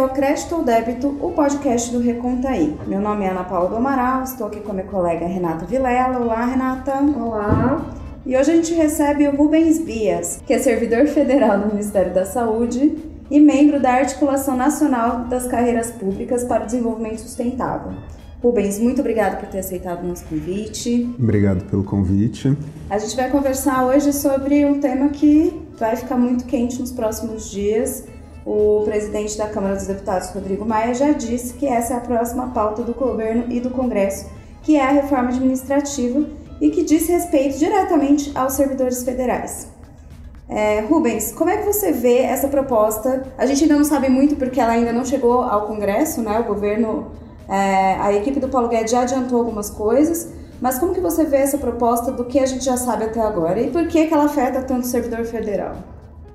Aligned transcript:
é 0.00 0.02
o 0.02 0.08
Crédito 0.08 0.54
ou 0.54 0.64
Débito, 0.64 1.08
o 1.20 1.30
podcast 1.32 1.92
do 1.92 1.98
Recontaí. 1.98 2.74
Meu 2.86 3.02
nome 3.02 3.26
é 3.26 3.28
Ana 3.28 3.44
Paula 3.44 3.68
do 3.68 3.76
Amaral, 3.76 4.22
estou 4.22 4.46
aqui 4.46 4.58
com 4.60 4.70
a 4.70 4.74
minha 4.74 4.86
colega 4.86 5.26
Renata 5.26 5.66
Vilela. 5.66 6.18
Olá, 6.18 6.42
Renata. 6.46 6.94
Olá. 6.94 7.84
E 8.24 8.34
hoje 8.34 8.50
a 8.50 8.56
gente 8.56 8.72
recebe 8.72 9.28
o 9.28 9.36
Rubens 9.36 9.78
Bias, 9.78 10.40
que 10.46 10.54
é 10.54 10.58
servidor 10.58 11.06
federal 11.06 11.60
do 11.60 11.66
Ministério 11.66 12.14
da 12.14 12.24
Saúde 12.24 12.96
e 13.30 13.38
membro 13.38 13.78
da 13.78 13.92
Articulação 13.92 14.56
Nacional 14.56 15.24
das 15.24 15.46
Carreiras 15.46 15.90
Públicas 15.90 16.44
para 16.44 16.62
o 16.62 16.66
Desenvolvimento 16.66 17.18
Sustentável. 17.18 17.92
Rubens, 18.42 18.78
muito 18.78 19.00
obrigado 19.00 19.38
por 19.38 19.50
ter 19.50 19.58
aceitado 19.58 20.02
o 20.02 20.08
nosso 20.08 20.24
convite. 20.24 21.14
Obrigado 21.18 21.62
pelo 21.68 21.84
convite. 21.84 22.56
A 22.88 22.96
gente 22.96 23.14
vai 23.14 23.28
conversar 23.28 23.84
hoje 23.84 24.14
sobre 24.14 24.64
um 24.64 24.80
tema 24.80 25.10
que 25.10 25.60
vai 25.78 25.94
ficar 25.94 26.16
muito 26.16 26.46
quente 26.46 26.80
nos 26.80 26.90
próximos 26.90 27.50
dias. 27.50 28.08
O 28.44 28.82
presidente 28.84 29.36
da 29.36 29.48
Câmara 29.48 29.76
dos 29.76 29.86
Deputados, 29.86 30.30
Rodrigo 30.30 30.64
Maia, 30.64 30.94
já 30.94 31.12
disse 31.12 31.54
que 31.54 31.66
essa 31.66 31.94
é 31.94 31.96
a 31.96 32.00
próxima 32.00 32.48
pauta 32.48 32.82
do 32.82 32.94
governo 32.94 33.44
e 33.48 33.60
do 33.60 33.70
Congresso, 33.70 34.26
que 34.62 34.76
é 34.76 34.84
a 34.84 34.90
reforma 34.90 35.28
administrativa 35.28 36.26
e 36.60 36.70
que 36.70 36.82
diz 36.82 37.08
respeito 37.08 37.58
diretamente 37.58 38.32
aos 38.34 38.54
servidores 38.54 39.02
federais. 39.02 39.68
É, 40.48 40.80
Rubens, 40.80 41.32
como 41.32 41.48
é 41.48 41.58
que 41.58 41.64
você 41.64 41.92
vê 41.92 42.18
essa 42.18 42.48
proposta? 42.48 43.22
A 43.38 43.46
gente 43.46 43.62
ainda 43.62 43.76
não 43.76 43.84
sabe 43.84 44.08
muito 44.08 44.34
porque 44.36 44.60
ela 44.60 44.72
ainda 44.72 44.92
não 44.92 45.04
chegou 45.04 45.42
ao 45.42 45.66
Congresso, 45.66 46.20
né? 46.22 46.40
O 46.40 46.44
governo 46.44 47.12
é, 47.48 47.94
a 48.00 48.12
equipe 48.12 48.38
do 48.38 48.48
Paulo 48.48 48.68
Guedes 48.68 48.92
já 48.92 49.02
adiantou 49.02 49.38
algumas 49.38 49.70
coisas, 49.70 50.28
mas 50.60 50.78
como 50.78 50.94
que 50.94 51.00
você 51.00 51.24
vê 51.24 51.38
essa 51.38 51.58
proposta 51.58 52.12
do 52.12 52.24
que 52.24 52.38
a 52.38 52.46
gente 52.46 52.64
já 52.64 52.76
sabe 52.76 53.04
até 53.04 53.20
agora 53.20 53.60
e 53.60 53.70
por 53.70 53.86
que, 53.88 54.06
que 54.06 54.14
ela 54.14 54.26
afeta 54.26 54.62
tanto 54.62 54.84
o 54.84 54.86
servidor 54.86 55.24
federal? 55.24 55.76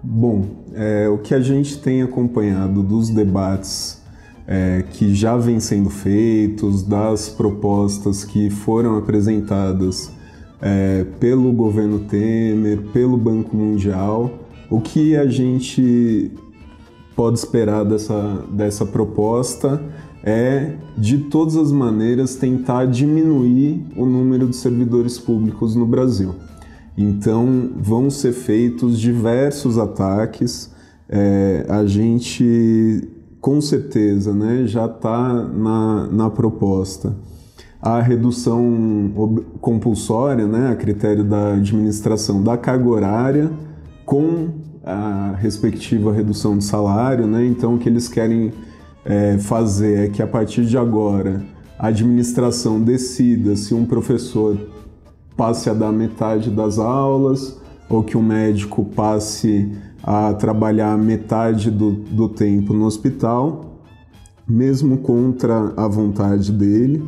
Bom, 0.07 0.45
é, 0.75 1.09
o 1.09 1.17
que 1.17 1.33
a 1.33 1.39
gente 1.39 1.79
tem 1.79 2.03
acompanhado 2.03 2.83
dos 2.83 3.09
debates 3.09 3.99
é, 4.47 4.83
que 4.91 5.15
já 5.15 5.35
vêm 5.35 5.59
sendo 5.59 5.89
feitos, 5.89 6.83
das 6.83 7.27
propostas 7.27 8.23
que 8.23 8.51
foram 8.51 8.97
apresentadas 8.97 10.11
é, 10.61 11.03
pelo 11.19 11.51
governo 11.51 12.01
Temer, 12.01 12.83
pelo 12.93 13.17
Banco 13.17 13.57
Mundial, 13.57 14.31
o 14.69 14.79
que 14.79 15.15
a 15.15 15.25
gente 15.25 16.31
pode 17.15 17.39
esperar 17.39 17.83
dessa, 17.83 18.45
dessa 18.51 18.85
proposta 18.85 19.81
é, 20.23 20.73
de 20.95 21.17
todas 21.17 21.55
as 21.57 21.71
maneiras, 21.71 22.35
tentar 22.35 22.85
diminuir 22.85 23.83
o 23.97 24.05
número 24.05 24.47
de 24.47 24.55
servidores 24.55 25.17
públicos 25.17 25.75
no 25.75 25.87
Brasil. 25.87 26.35
Então, 26.97 27.71
vão 27.75 28.09
ser 28.09 28.31
feitos 28.31 28.99
diversos 28.99 29.77
ataques. 29.77 30.71
É, 31.09 31.65
a 31.67 31.85
gente, 31.85 33.07
com 33.41 33.59
certeza, 33.61 34.33
né, 34.33 34.65
já 34.65 34.85
está 34.85 35.43
na, 35.43 36.07
na 36.07 36.29
proposta 36.29 37.13
a 37.85 38.01
redução 38.01 39.39
compulsória, 39.61 40.47
né, 40.47 40.71
a 40.71 40.75
critério 40.75 41.23
da 41.23 41.53
administração 41.53 42.41
da 42.41 42.57
carga 42.57 42.89
horária, 42.89 43.51
com 44.03 44.49
a 44.83 45.35
respectiva 45.37 46.11
redução 46.11 46.57
de 46.57 46.63
salário, 46.63 47.27
né? 47.27 47.45
Então, 47.45 47.75
o 47.75 47.77
que 47.77 47.87
eles 47.87 48.07
querem 48.07 48.51
é, 49.03 49.37
fazer 49.37 50.05
é 50.05 50.09
que 50.09 50.21
a 50.21 50.27
partir 50.27 50.65
de 50.65 50.77
agora 50.77 51.43
a 51.77 51.87
administração 51.87 52.81
decida 52.81 53.55
se 53.55 53.73
um 53.75 53.85
professor 53.85 54.57
passe 55.35 55.69
a 55.69 55.73
dar 55.73 55.91
metade 55.91 56.49
das 56.49 56.79
aulas 56.79 57.59
ou 57.89 58.03
que 58.03 58.17
um 58.17 58.23
médico 58.23 58.83
passe 58.83 59.71
a 60.03 60.33
trabalhar 60.33 60.97
metade 60.97 61.71
do, 61.71 61.91
do 61.91 62.29
tempo 62.29 62.73
no 62.73 62.85
hospital, 62.85 63.81
mesmo 64.47 64.97
contra 64.97 65.73
a 65.75 65.87
vontade 65.87 66.51
dele. 66.51 67.03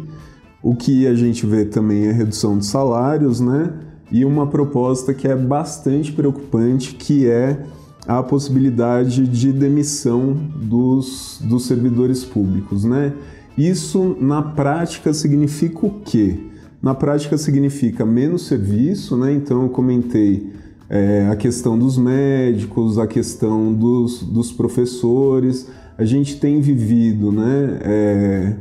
O 0.64 0.76
que 0.76 1.06
a 1.06 1.14
gente 1.14 1.46
vê 1.46 1.66
também 1.66 2.06
é 2.06 2.12
redução 2.12 2.58
de 2.58 2.66
salários, 2.66 3.40
né? 3.40 3.74
E 4.12 4.26
uma 4.26 4.48
proposta 4.48 5.14
que 5.14 5.28
é 5.28 5.36
bastante 5.36 6.12
preocupante, 6.12 6.96
que 6.96 7.28
é 7.28 7.64
a 8.08 8.24
possibilidade 8.24 9.28
de 9.28 9.52
demissão 9.52 10.34
dos, 10.34 11.40
dos 11.44 11.66
servidores 11.66 12.24
públicos, 12.24 12.84
né? 12.84 13.14
Isso 13.58 14.16
na 14.20 14.42
prática 14.42 15.14
significa 15.14 15.86
o 15.86 16.00
quê? 16.06 16.40
Na 16.82 16.94
prática 16.94 17.38
significa 17.38 18.06
menos 18.06 18.48
serviço, 18.48 19.18
né? 19.18 19.34
Então 19.34 19.64
eu 19.64 19.70
comentei 19.70 20.54
é, 20.90 21.28
a 21.32 21.36
questão 21.36 21.78
dos 21.78 21.98
médicos, 21.98 22.98
a 22.98 23.08
questão 23.08 23.74
dos, 23.74 24.24
dos 24.24 24.52
professores. 24.52 25.68
A 25.98 26.06
gente 26.06 26.40
tem 26.40 26.62
vivido, 26.62 27.32
né? 27.32 27.80
É, 27.82 28.56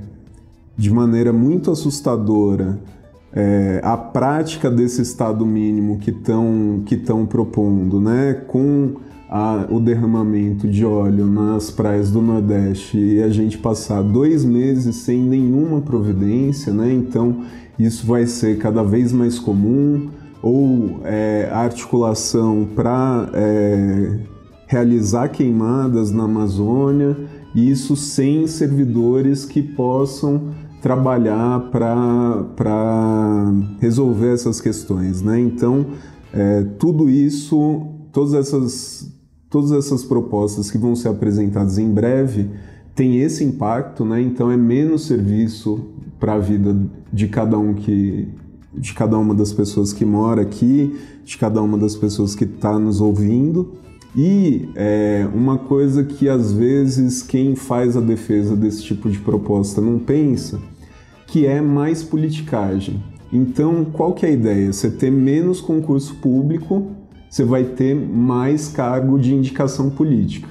de 0.76 0.90
maneira 0.90 1.32
muito 1.32 1.70
assustadora 1.70 2.78
é, 3.36 3.80
a 3.84 3.98
prática 3.98 4.70
desse 4.70 5.02
estado 5.02 5.44
mínimo 5.44 5.98
que 5.98 6.10
estão 6.10 6.82
que 6.86 6.96
propondo, 7.28 8.00
né? 8.00 8.32
Com 8.46 8.94
a, 9.28 9.66
o 9.70 9.78
derramamento 9.78 10.66
de 10.66 10.86
óleo 10.86 11.26
nas 11.26 11.70
praias 11.70 12.10
do 12.10 12.22
Nordeste 12.22 12.96
e 12.96 13.22
a 13.22 13.28
gente 13.28 13.58
passar 13.58 14.02
dois 14.02 14.42
meses 14.42 14.96
sem 14.96 15.20
nenhuma 15.20 15.82
providência, 15.82 16.72
né? 16.72 16.90
Então 16.90 17.42
isso 17.78 18.06
vai 18.06 18.26
ser 18.26 18.58
cada 18.58 18.82
vez 18.82 19.12
mais 19.12 19.38
comum 19.38 20.10
ou 20.42 21.00
é, 21.04 21.48
a 21.52 21.58
articulação 21.58 22.68
para 22.74 23.28
é, 23.34 24.18
realizar 24.66 25.28
queimadas 25.28 26.10
na 26.10 26.24
Amazônia, 26.24 27.16
isso 27.54 27.96
sem 27.96 28.46
servidores 28.46 29.44
que 29.44 29.62
possam 29.62 30.54
trabalhar 30.82 31.70
para 31.70 33.52
resolver 33.80 34.34
essas 34.34 34.60
questões, 34.60 35.22
né? 35.22 35.40
Então 35.40 35.86
é, 36.32 36.62
tudo 36.78 37.08
isso, 37.10 37.86
todas 38.12 38.34
essas 38.34 39.12
todas 39.48 39.72
essas 39.72 40.04
propostas 40.04 40.70
que 40.70 40.76
vão 40.76 40.94
ser 40.94 41.08
apresentadas 41.08 41.78
em 41.78 41.90
breve 41.90 42.50
têm 42.96 43.20
esse 43.20 43.44
impacto, 43.44 44.04
né? 44.04 44.20
Então 44.20 44.50
é 44.50 44.56
menos 44.56 45.06
serviço 45.06 45.86
para 46.18 46.34
a 46.34 46.38
vida 46.38 46.76
de 47.12 47.28
cada 47.28 47.56
um 47.56 47.74
que 47.74 48.28
de 48.74 48.92
cada 48.92 49.16
uma 49.16 49.34
das 49.34 49.52
pessoas 49.54 49.92
que 49.92 50.04
mora 50.04 50.42
aqui, 50.42 50.94
de 51.24 51.38
cada 51.38 51.62
uma 51.62 51.78
das 51.78 51.94
pessoas 51.94 52.34
que 52.34 52.44
está 52.44 52.78
nos 52.78 53.00
ouvindo. 53.00 53.74
E 54.14 54.68
é, 54.74 55.26
uma 55.34 55.56
coisa 55.56 56.04
que 56.04 56.28
às 56.28 56.52
vezes 56.52 57.22
quem 57.22 57.54
faz 57.54 57.96
a 57.96 58.00
defesa 58.00 58.54
desse 58.54 58.82
tipo 58.82 59.08
de 59.08 59.18
proposta 59.18 59.80
não 59.80 59.98
pensa, 59.98 60.60
que 61.26 61.46
é 61.46 61.60
mais 61.60 62.02
politicagem. 62.02 63.02
Então, 63.32 63.84
qual 63.84 64.12
que 64.12 64.26
é 64.26 64.28
a 64.28 64.32
ideia? 64.32 64.72
Você 64.72 64.90
ter 64.90 65.10
menos 65.10 65.60
concurso 65.60 66.14
público 66.16 66.90
você 67.28 67.44
vai 67.44 67.64
ter 67.64 67.94
mais 67.94 68.68
cargo 68.68 69.18
de 69.18 69.34
indicação 69.34 69.90
política. 69.90 70.48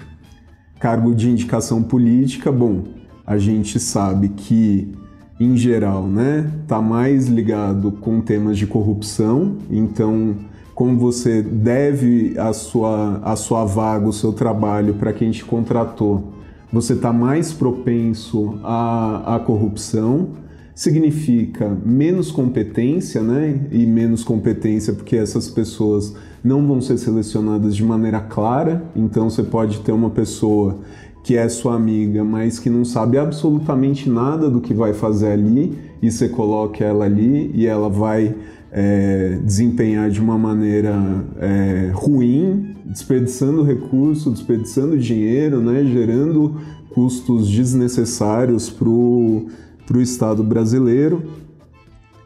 Cargo 0.79 1.15
de 1.15 1.29
indicação 1.29 1.81
política, 1.81 2.51
bom, 2.51 2.83
a 3.25 3.37
gente 3.37 3.79
sabe 3.79 4.29
que 4.29 4.93
em 5.39 5.57
geral, 5.57 6.07
né, 6.07 6.49
tá 6.67 6.81
mais 6.81 7.27
ligado 7.27 7.91
com 7.91 8.21
temas 8.21 8.57
de 8.57 8.65
corrupção, 8.65 9.57
então 9.69 10.35
como 10.73 10.97
você 10.97 11.41
deve 11.41 12.37
a 12.37 12.51
sua, 12.53 13.21
a 13.23 13.35
sua 13.35 13.65
vaga, 13.65 14.07
o 14.07 14.13
seu 14.13 14.33
trabalho 14.33 14.95
para 14.95 15.13
quem 15.13 15.31
te 15.31 15.43
contratou, 15.43 16.33
você 16.71 16.93
está 16.93 17.13
mais 17.13 17.53
propenso 17.53 18.59
à, 18.63 19.35
à 19.35 19.39
corrupção 19.39 20.29
significa 20.75 21.75
menos 21.85 22.29
competência, 22.29 23.21
né? 23.23 23.61
E 23.71 23.85
menos 23.85 24.25
competência 24.25 24.91
porque 24.91 25.15
essas 25.15 25.49
pessoas 25.49 26.13
não 26.45 26.65
vão 26.65 26.79
ser 26.79 26.97
selecionadas 26.97 27.75
de 27.75 27.83
maneira 27.83 28.19
clara. 28.19 28.83
Então 28.95 29.29
você 29.29 29.43
pode 29.43 29.79
ter 29.79 29.91
uma 29.91 30.11
pessoa 30.11 30.77
que 31.23 31.35
é 31.35 31.49
sua 31.49 31.75
amiga, 31.75 32.23
mas 32.23 32.59
que 32.59 32.69
não 32.69 32.85
sabe 32.85 33.17
absolutamente 33.17 34.07
nada 34.07 34.47
do 34.47 34.61
que 34.61 34.75
vai 34.75 34.93
fazer 34.93 35.31
ali, 35.31 35.75
e 35.99 36.11
você 36.11 36.29
coloca 36.29 36.85
ela 36.85 37.05
ali 37.05 37.49
e 37.55 37.65
ela 37.65 37.89
vai 37.89 38.35
é, 38.71 39.39
desempenhar 39.43 40.11
de 40.11 40.21
uma 40.21 40.37
maneira 40.37 40.93
é, 41.39 41.89
ruim, 41.95 42.75
desperdiçando 42.85 43.63
recurso, 43.63 44.29
desperdiçando 44.29 44.99
dinheiro, 44.99 45.61
né? 45.61 45.83
gerando 45.83 46.57
custos 46.93 47.49
desnecessários 47.49 48.69
para 48.69 48.87
o 48.87 49.47
para 49.85 49.97
o 49.97 50.01
Estado 50.01 50.43
brasileiro. 50.43 51.23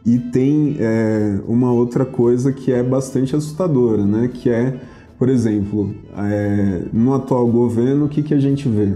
E 0.06 0.18
tem 0.18 0.78
é, 0.80 1.40
uma 1.48 1.72
outra 1.72 2.06
coisa 2.06 2.52
que 2.52 2.72
é 2.72 2.82
bastante 2.82 3.36
assustadora, 3.36 4.06
né? 4.06 4.30
que 4.34 4.50
é, 4.50 4.80
por 5.18 5.30
exemplo, 5.30 5.94
é, 6.18 6.84
no 6.94 7.14
atual 7.14 7.48
governo, 7.48 8.06
o 8.06 8.10
que, 8.10 8.24
que 8.24 8.34
a 8.34 8.40
gente 8.40 8.68
vê? 8.68 8.94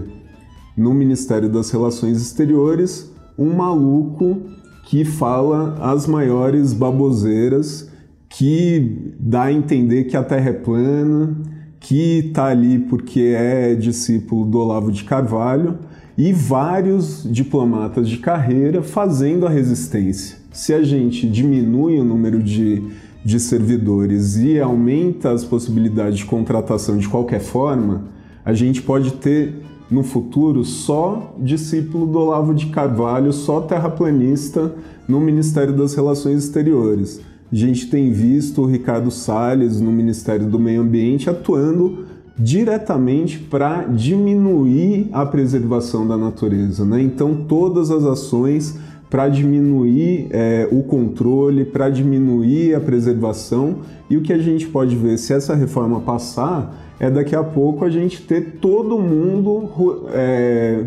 No 0.76 0.94
Ministério 0.94 1.48
das 1.48 1.70
Relações 1.70 2.20
Exteriores, 2.20 3.12
um 3.38 3.54
maluco 3.54 4.40
que 4.84 5.04
fala 5.04 5.76
as 5.80 6.06
maiores 6.06 6.72
baboseiras, 6.72 7.90
que 8.28 9.14
dá 9.18 9.44
a 9.44 9.52
entender 9.52 10.04
que 10.04 10.16
a 10.16 10.22
Terra 10.24 10.50
é 10.50 10.52
plana, 10.52 11.36
que 11.78 12.26
está 12.28 12.46
ali 12.46 12.78
porque 12.78 13.34
é 13.36 13.74
discípulo 13.74 14.46
do 14.46 14.58
Olavo 14.58 14.90
de 14.90 15.04
Carvalho 15.04 15.78
e 16.16 16.32
vários 16.32 17.28
diplomatas 17.30 18.08
de 18.08 18.18
carreira 18.18 18.82
fazendo 18.82 19.46
a 19.46 19.50
resistência. 19.50 20.43
Se 20.54 20.72
a 20.72 20.84
gente 20.84 21.28
diminui 21.28 21.98
o 21.98 22.04
número 22.04 22.40
de, 22.40 22.80
de 23.24 23.40
servidores 23.40 24.36
e 24.36 24.60
aumenta 24.60 25.32
as 25.32 25.42
possibilidades 25.42 26.18
de 26.18 26.24
contratação 26.24 26.96
de 26.96 27.08
qualquer 27.08 27.40
forma, 27.40 28.04
a 28.44 28.54
gente 28.54 28.80
pode 28.80 29.14
ter 29.14 29.52
no 29.90 30.04
futuro 30.04 30.64
só 30.64 31.34
discípulo 31.40 32.06
do 32.06 32.20
Olavo 32.20 32.54
de 32.54 32.66
Carvalho, 32.66 33.32
só 33.32 33.62
terraplanista 33.62 34.72
no 35.08 35.18
Ministério 35.18 35.76
das 35.76 35.92
Relações 35.92 36.44
Exteriores. 36.44 37.20
A 37.52 37.56
gente 37.56 37.90
tem 37.90 38.12
visto 38.12 38.62
o 38.62 38.66
Ricardo 38.66 39.10
Salles 39.10 39.80
no 39.80 39.90
Ministério 39.90 40.46
do 40.46 40.60
Meio 40.60 40.82
Ambiente 40.82 41.28
atuando 41.28 42.06
diretamente 42.38 43.40
para 43.40 43.82
diminuir 43.82 45.08
a 45.12 45.26
preservação 45.26 46.06
da 46.06 46.16
natureza. 46.16 46.84
Né? 46.84 47.02
Então, 47.02 47.44
todas 47.48 47.90
as 47.90 48.04
ações 48.04 48.78
para 49.08 49.28
diminuir 49.28 50.28
é, 50.30 50.68
o 50.70 50.82
controle, 50.82 51.64
para 51.64 51.88
diminuir 51.88 52.74
a 52.74 52.80
preservação. 52.80 53.78
E 54.10 54.16
o 54.16 54.22
que 54.22 54.32
a 54.32 54.38
gente 54.38 54.66
pode 54.66 54.96
ver, 54.96 55.18
se 55.18 55.32
essa 55.32 55.54
reforma 55.54 56.00
passar, 56.00 56.94
é 56.98 57.10
daqui 57.10 57.34
a 57.34 57.42
pouco 57.42 57.84
a 57.84 57.90
gente 57.90 58.22
ter 58.22 58.58
todo 58.60 58.98
mundo 58.98 59.70
é, 60.12 60.84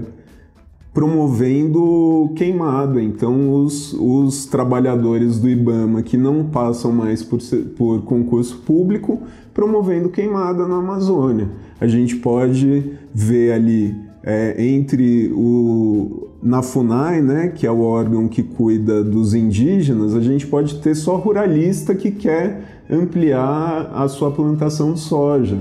promovendo 0.93 2.31
queimada. 2.35 3.01
Então, 3.01 3.53
os, 3.53 3.93
os 3.93 4.45
trabalhadores 4.45 5.39
do 5.39 5.47
IBAMA 5.47 6.01
que 6.01 6.17
não 6.17 6.45
passam 6.45 6.91
mais 6.91 7.23
por, 7.23 7.39
por 7.77 8.01
concurso 8.01 8.57
público 8.65 9.21
promovendo 9.53 10.09
queimada 10.09 10.67
na 10.67 10.77
Amazônia. 10.77 11.49
A 11.79 11.87
gente 11.87 12.15
pode 12.15 12.93
ver 13.13 13.53
ali 13.53 13.95
é, 14.23 14.55
entre 14.63 15.31
o 15.33 16.26
na 16.41 16.61
FUNAI, 16.61 17.21
né, 17.21 17.47
que 17.49 17.65
é 17.65 17.71
o 17.71 17.81
órgão 17.81 18.27
que 18.27 18.43
cuida 18.43 19.03
dos 19.03 19.33
indígenas, 19.33 20.13
a 20.15 20.21
gente 20.21 20.45
pode 20.45 20.75
ter 20.75 20.95
só 20.95 21.15
ruralista 21.17 21.95
que 21.95 22.11
quer 22.11 22.83
ampliar 22.89 23.91
a 23.93 24.07
sua 24.07 24.31
plantação 24.31 24.93
de 24.93 24.99
soja. 24.99 25.57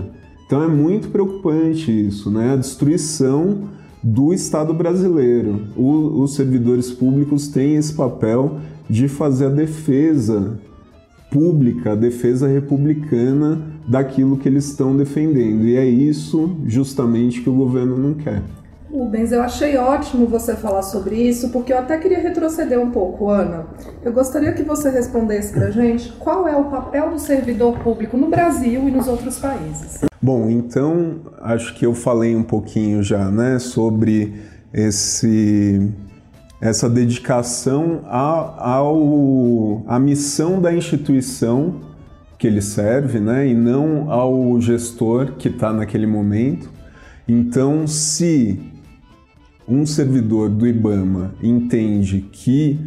Então 0.47 0.63
é 0.63 0.69
muito 0.69 1.09
preocupante 1.09 1.91
isso, 1.91 2.31
né? 2.31 2.53
A 2.53 2.57
destruição 2.57 3.65
do 4.03 4.33
Estado 4.33 4.73
brasileiro. 4.73 5.67
O, 5.77 6.23
os 6.23 6.37
servidores 6.37 6.93
públicos 6.93 7.49
têm 7.49 7.75
esse 7.75 7.93
papel 7.93 8.59
de 8.89 9.09
fazer 9.09 9.47
a 9.47 9.51
defesa 9.51 10.61
pública, 11.33 11.93
a 11.93 11.97
defesa 11.97 12.47
republicana 12.47 13.61
daquilo 13.89 14.37
que 14.37 14.49
eles 14.49 14.69
estão 14.69 14.97
defendendo. 14.97 15.67
E 15.67 15.75
é 15.75 15.85
isso 15.85 16.57
justamente 16.65 17.41
que 17.41 17.51
o 17.51 17.55
governo 17.55 17.97
não 17.97 18.15
quer. 18.15 18.43
Rubens, 18.91 19.33
eu 19.33 19.43
achei 19.43 19.77
ótimo 19.77 20.27
você 20.27 20.55
falar 20.55 20.83
sobre 20.83 21.17
isso, 21.17 21.51
porque 21.51 21.73
eu 21.73 21.79
até 21.79 21.99
queria 21.99 22.21
retroceder 22.21 22.81
um 22.81 22.91
pouco, 22.91 23.29
Ana. 23.29 23.67
Eu 24.03 24.13
gostaria 24.13 24.53
que 24.53 24.63
você 24.63 24.91
respondesse 24.91 25.53
para 25.53 25.71
gente 25.71 26.13
qual 26.13 26.47
é 26.47 26.57
o 26.57 26.65
papel 26.67 27.11
do 27.11 27.19
servidor 27.19 27.79
público 27.81 28.17
no 28.17 28.29
Brasil 28.29 28.89
e 28.89 28.91
nos 28.91 29.09
outros 29.09 29.39
países. 29.39 30.05
Bom, 30.23 30.49
então 30.49 31.17
acho 31.41 31.75
que 31.75 31.85
eu 31.85 31.95
falei 31.95 32.35
um 32.37 32.43
pouquinho 32.43 33.03
já, 33.03 33.31
né, 33.31 33.59
sobre 33.59 34.35
esse 34.73 35.93
essa 36.59 36.89
dedicação 36.89 38.01
a, 38.07 38.73
ao, 38.77 39.85
à 39.87 39.99
missão 39.99 40.61
da 40.61 40.73
instituição 40.73 41.81
que 42.39 42.47
ele 42.47 42.63
serve, 42.63 43.21
né, 43.21 43.47
e 43.47 43.55
não 43.55 44.11
ao 44.11 44.59
gestor 44.61 45.33
que 45.39 45.49
está 45.49 45.73
naquele 45.73 46.07
momento. 46.07 46.71
Então, 47.29 47.87
se 47.87 48.59
um 49.69 49.85
servidor 49.85 50.49
do 50.49 50.67
IBAMA 50.67 51.35
entende 51.43 52.25
que 52.33 52.79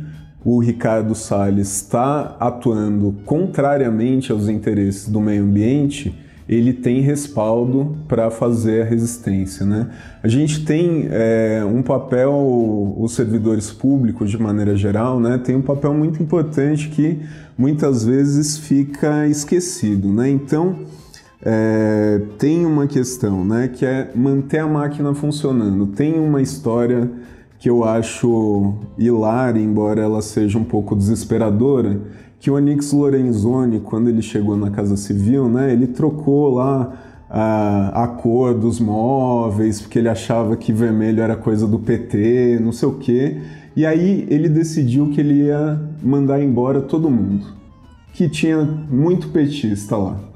o 0.43 0.59
Ricardo 0.59 1.13
Salles 1.13 1.75
está 1.75 2.37
atuando 2.39 3.13
contrariamente 3.25 4.31
aos 4.31 4.47
interesses 4.47 5.09
do 5.09 5.19
meio 5.19 5.43
ambiente, 5.43 6.15
ele 6.47 6.73
tem 6.73 7.01
respaldo 7.01 7.95
para 8.07 8.31
fazer 8.31 8.81
a 8.81 8.85
resistência. 8.85 9.65
Né? 9.65 9.87
A 10.23 10.27
gente 10.27 10.65
tem 10.65 11.07
é, 11.11 11.63
um 11.63 11.83
papel, 11.83 12.33
os 12.97 13.13
servidores 13.13 13.69
públicos, 13.69 14.31
de 14.31 14.41
maneira 14.41 14.75
geral, 14.75 15.19
né, 15.19 15.37
tem 15.37 15.55
um 15.55 15.61
papel 15.61 15.93
muito 15.93 16.23
importante 16.23 16.89
que 16.89 17.19
muitas 17.55 18.03
vezes 18.03 18.57
fica 18.57 19.27
esquecido. 19.27 20.11
Né? 20.11 20.29
Então, 20.31 20.79
é, 21.41 22.21
tem 22.37 22.65
uma 22.65 22.85
questão, 22.85 23.45
né, 23.45 23.67
que 23.67 23.85
é 23.85 24.11
manter 24.13 24.59
a 24.59 24.67
máquina 24.67 25.13
funcionando. 25.13 25.87
Tem 25.87 26.19
uma 26.19 26.41
história 26.41 27.09
que 27.57 27.69
eu 27.69 27.83
acho 27.83 28.75
hilária, 28.97 29.59
embora 29.59 30.01
ela 30.01 30.21
seja 30.21 30.57
um 30.57 30.63
pouco 30.63 30.95
desesperadora, 30.95 31.99
que 32.39 32.49
o 32.49 32.55
Anix 32.55 32.93
Lorenzoni, 32.93 33.81
quando 33.81 34.09
ele 34.09 34.21
chegou 34.21 34.55
na 34.55 34.69
Casa 34.71 34.95
Civil, 34.95 35.49
né, 35.49 35.73
ele 35.73 35.87
trocou 35.87 36.55
lá 36.55 36.93
a, 37.29 38.03
a 38.03 38.07
cor 38.07 38.53
dos 38.53 38.79
móveis, 38.79 39.81
porque 39.81 39.99
ele 39.99 40.09
achava 40.09 40.55
que 40.55 40.71
vermelho 40.71 41.21
era 41.21 41.35
coisa 41.35 41.67
do 41.67 41.79
PT, 41.79 42.59
não 42.61 42.71
sei 42.71 42.87
o 42.87 42.93
quê. 42.93 43.41
E 43.75 43.85
aí 43.85 44.25
ele 44.29 44.49
decidiu 44.49 45.09
que 45.09 45.19
ele 45.19 45.45
ia 45.45 45.79
mandar 46.01 46.41
embora 46.41 46.81
todo 46.81 47.09
mundo, 47.09 47.45
que 48.13 48.27
tinha 48.29 48.57
muito 48.89 49.29
petista 49.29 49.95
lá. 49.97 50.28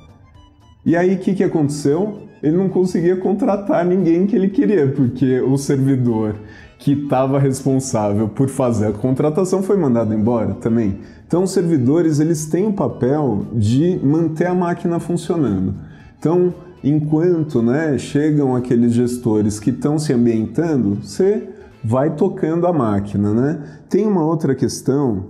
E 0.85 0.95
aí 0.95 1.15
o 1.15 1.19
que, 1.19 1.33
que 1.33 1.44
aconteceu? 1.44 2.24
Ele 2.41 2.57
não 2.57 2.68
conseguia 2.68 3.15
contratar 3.15 3.85
ninguém 3.85 4.27
que 4.27 4.35
ele 4.35 4.50
queria, 4.50 4.88
porque 4.88 5.39
o 5.39 5.57
servidor 5.57 6.35
que 6.77 6.91
estava 6.91 7.39
responsável 7.39 8.27
por 8.27 8.50
fazer 8.50 8.88
a 8.88 8.91
contratação 8.91 9.63
foi 9.63 9.77
mandado 9.77 10.13
embora 10.13 10.53
também. 10.56 11.00
Então, 11.25 11.44
os 11.44 11.51
servidores 11.51 12.19
eles 12.19 12.45
têm 12.45 12.68
o 12.68 12.74
papel 12.74 13.47
de 13.53 13.97
manter 14.03 14.47
a 14.47 14.53
máquina 14.53 15.00
funcionando. 15.00 15.74
Então, 16.19 16.53
enquanto 16.83 17.62
né, 17.62 17.97
chegam 17.97 18.53
aqueles 18.53 18.91
gestores 18.91 19.62
que 19.62 19.69
estão 19.69 19.97
se 19.97 20.12
ambientando, 20.12 20.95
você 21.01 21.47
vai 21.81 22.15
tocando 22.15 22.68
a 22.68 22.74
máquina. 22.74 23.33
Né? 23.33 23.63
Tem 23.89 24.06
uma 24.06 24.25
outra 24.25 24.53
questão 24.53 25.27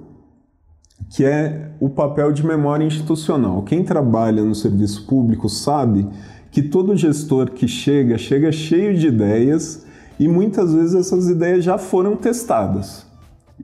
que 1.10 1.24
é 1.26 1.72
o 1.80 1.90
papel 1.90 2.32
de 2.32 2.46
memória 2.46 2.86
institucional. 2.86 3.62
Quem 3.64 3.84
trabalha 3.84 4.44
no 4.44 4.56
serviço 4.56 5.06
público 5.06 5.48
sabe 5.50 6.08
que 6.52 6.62
todo 6.62 6.96
gestor 6.96 7.52
que 7.52 7.68
chega, 7.68 8.18
chega 8.18 8.52
cheio 8.52 8.98
de 8.98 9.08
ideias 9.08 9.86
e 10.20 10.28
muitas 10.28 10.74
vezes 10.74 10.96
essas 10.96 11.28
ideias 11.28 11.64
já 11.64 11.78
foram 11.78 12.16
testadas. 12.16 13.06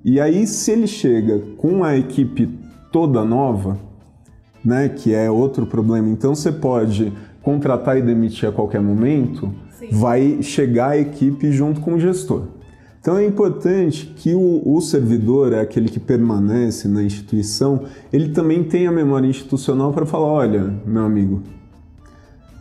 E 0.04 0.20
aí, 0.20 0.48
se 0.48 0.72
ele 0.72 0.88
chega 0.88 1.40
com 1.58 1.84
a 1.84 1.98
equipe 1.98 2.50
toda 2.92 3.24
nova, 3.24 3.78
né, 4.64 4.90
que 4.90 5.14
é 5.14 5.30
outro 5.30 5.66
problema, 5.66 6.10
então 6.10 6.36
você 6.36 6.52
pode 6.52 7.14
contratar 7.42 7.98
e 7.98 8.02
demitir 8.02 8.50
a 8.50 8.52
qualquer 8.52 8.82
momento, 8.82 9.54
Sim. 9.78 9.90
vai 9.92 10.42
chegar 10.42 10.90
a 10.90 10.98
equipe 10.98 11.52
junto 11.52 11.82
com 11.82 11.94
o 11.94 12.00
gestor. 12.00 12.44
Então 13.02 13.18
é 13.18 13.26
importante 13.26 14.14
que 14.16 14.36
o, 14.36 14.62
o, 14.66 14.82
servidor, 14.82 15.54
é 15.54 15.62
aquele 15.62 15.88
que 15.88 16.00
permanece 16.00 16.88
na 16.88 17.02
instituição, 17.02 17.84
ele 18.12 18.30
também 18.30 18.64
tenha 18.64 18.90
a 18.90 18.94
memória 18.94 19.28
institucional 19.28 19.94
para 19.94 20.06
falar: 20.06 20.28
olha, 20.28 20.74
meu 20.86 21.04
amigo, 21.04 21.42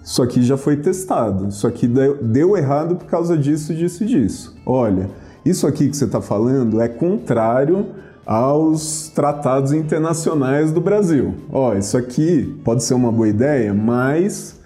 isso 0.03 0.23
aqui 0.23 0.43
já 0.43 0.57
foi 0.57 0.77
testado, 0.77 1.49
isso 1.49 1.67
aqui 1.67 1.89
deu, 1.89 2.23
deu 2.23 2.57
errado 2.57 2.97
por 2.97 3.07
causa 3.07 3.37
disso, 3.37 3.75
disso 3.75 4.05
e 4.05 4.07
disso. 4.07 4.57
Olha, 4.65 5.11
isso 5.45 5.67
aqui 5.67 5.89
que 5.89 5.97
você 5.97 6.05
está 6.05 6.21
falando 6.21 6.81
é 6.81 6.89
contrário 6.89 7.87
aos 8.25 9.09
tratados 9.09 9.73
internacionais 9.73 10.71
do 10.71 10.81
Brasil. 10.81 11.35
Ó, 11.51 11.75
isso 11.75 11.97
aqui 11.97 12.61
pode 12.63 12.85
ser 12.85 12.95
uma 12.95 13.11
boa 13.11 13.29
ideia, 13.29 13.75
mas 13.75 14.61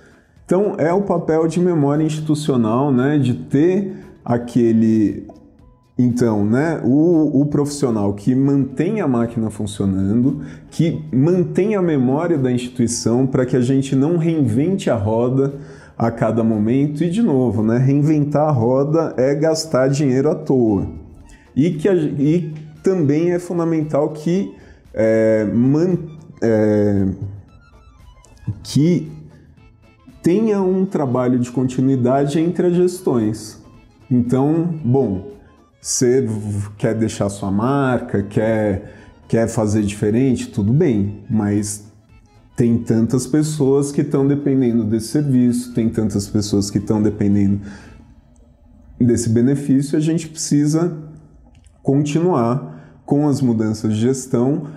então 0.44 0.74
é 0.76 0.92
o 0.92 1.02
papel 1.02 1.46
de 1.46 1.60
memória 1.60 2.04
institucional, 2.04 2.92
né, 2.92 3.18
de 3.18 3.34
ter 3.34 3.96
aquele 4.24 5.26
então, 5.98 6.44
né, 6.44 6.80
o, 6.82 7.42
o, 7.42 7.46
profissional 7.46 8.14
que 8.14 8.34
mantém 8.34 9.00
a 9.00 9.06
máquina 9.06 9.50
funcionando, 9.50 10.42
que 10.70 11.04
mantém 11.12 11.74
a 11.74 11.82
memória 11.82 12.38
da 12.38 12.50
instituição 12.50 13.26
para 13.26 13.44
que 13.44 13.54
a 13.54 13.60
gente 13.60 13.94
não 13.94 14.16
reinvente 14.16 14.88
a 14.88 14.94
roda 14.94 15.54
a 15.96 16.10
cada 16.10 16.42
momento. 16.42 17.04
E, 17.04 17.10
de 17.10 17.22
novo, 17.22 17.62
né, 17.62 17.76
reinventar 17.76 18.48
a 18.48 18.50
roda 18.50 19.14
é 19.18 19.34
gastar 19.34 19.88
dinheiro 19.88 20.30
à 20.30 20.34
toa. 20.34 20.88
E, 21.54 21.72
que 21.72 21.88
a, 21.88 21.94
e 21.94 22.54
também 22.82 23.32
é 23.32 23.38
fundamental 23.38 24.08
que, 24.10 24.54
é, 24.94 25.44
man, 25.44 25.98
é, 26.42 27.06
que 28.62 29.12
tenha 30.22 30.62
um 30.62 30.86
trabalho 30.86 31.38
de 31.38 31.50
continuidade 31.50 32.40
entre 32.40 32.68
as 32.68 32.74
gestões. 32.74 33.62
Então, 34.10 34.80
bom, 34.82 35.32
você 35.82 36.24
quer 36.78 36.94
deixar 36.94 37.28
sua 37.28 37.50
marca, 37.50 38.22
quer, 38.22 38.94
quer 39.26 39.48
fazer 39.48 39.82
diferente, 39.82 40.46
tudo 40.48 40.72
bem, 40.72 41.24
mas 41.28 41.84
tem 42.56 42.78
tantas 42.78 43.26
pessoas 43.26 43.90
que 43.90 44.02
estão 44.02 44.24
dependendo 44.24 44.84
desse 44.84 45.08
serviço, 45.08 45.74
tem 45.74 45.88
tantas 45.88 46.28
pessoas 46.28 46.70
que 46.70 46.78
estão 46.78 47.02
dependendo 47.02 47.60
desse 49.00 49.28
benefício, 49.28 49.98
a 49.98 50.00
gente 50.00 50.28
precisa 50.28 50.96
continuar 51.82 53.00
com 53.04 53.28
as 53.28 53.40
mudanças 53.40 53.92
de 53.92 54.00
gestão, 54.00 54.68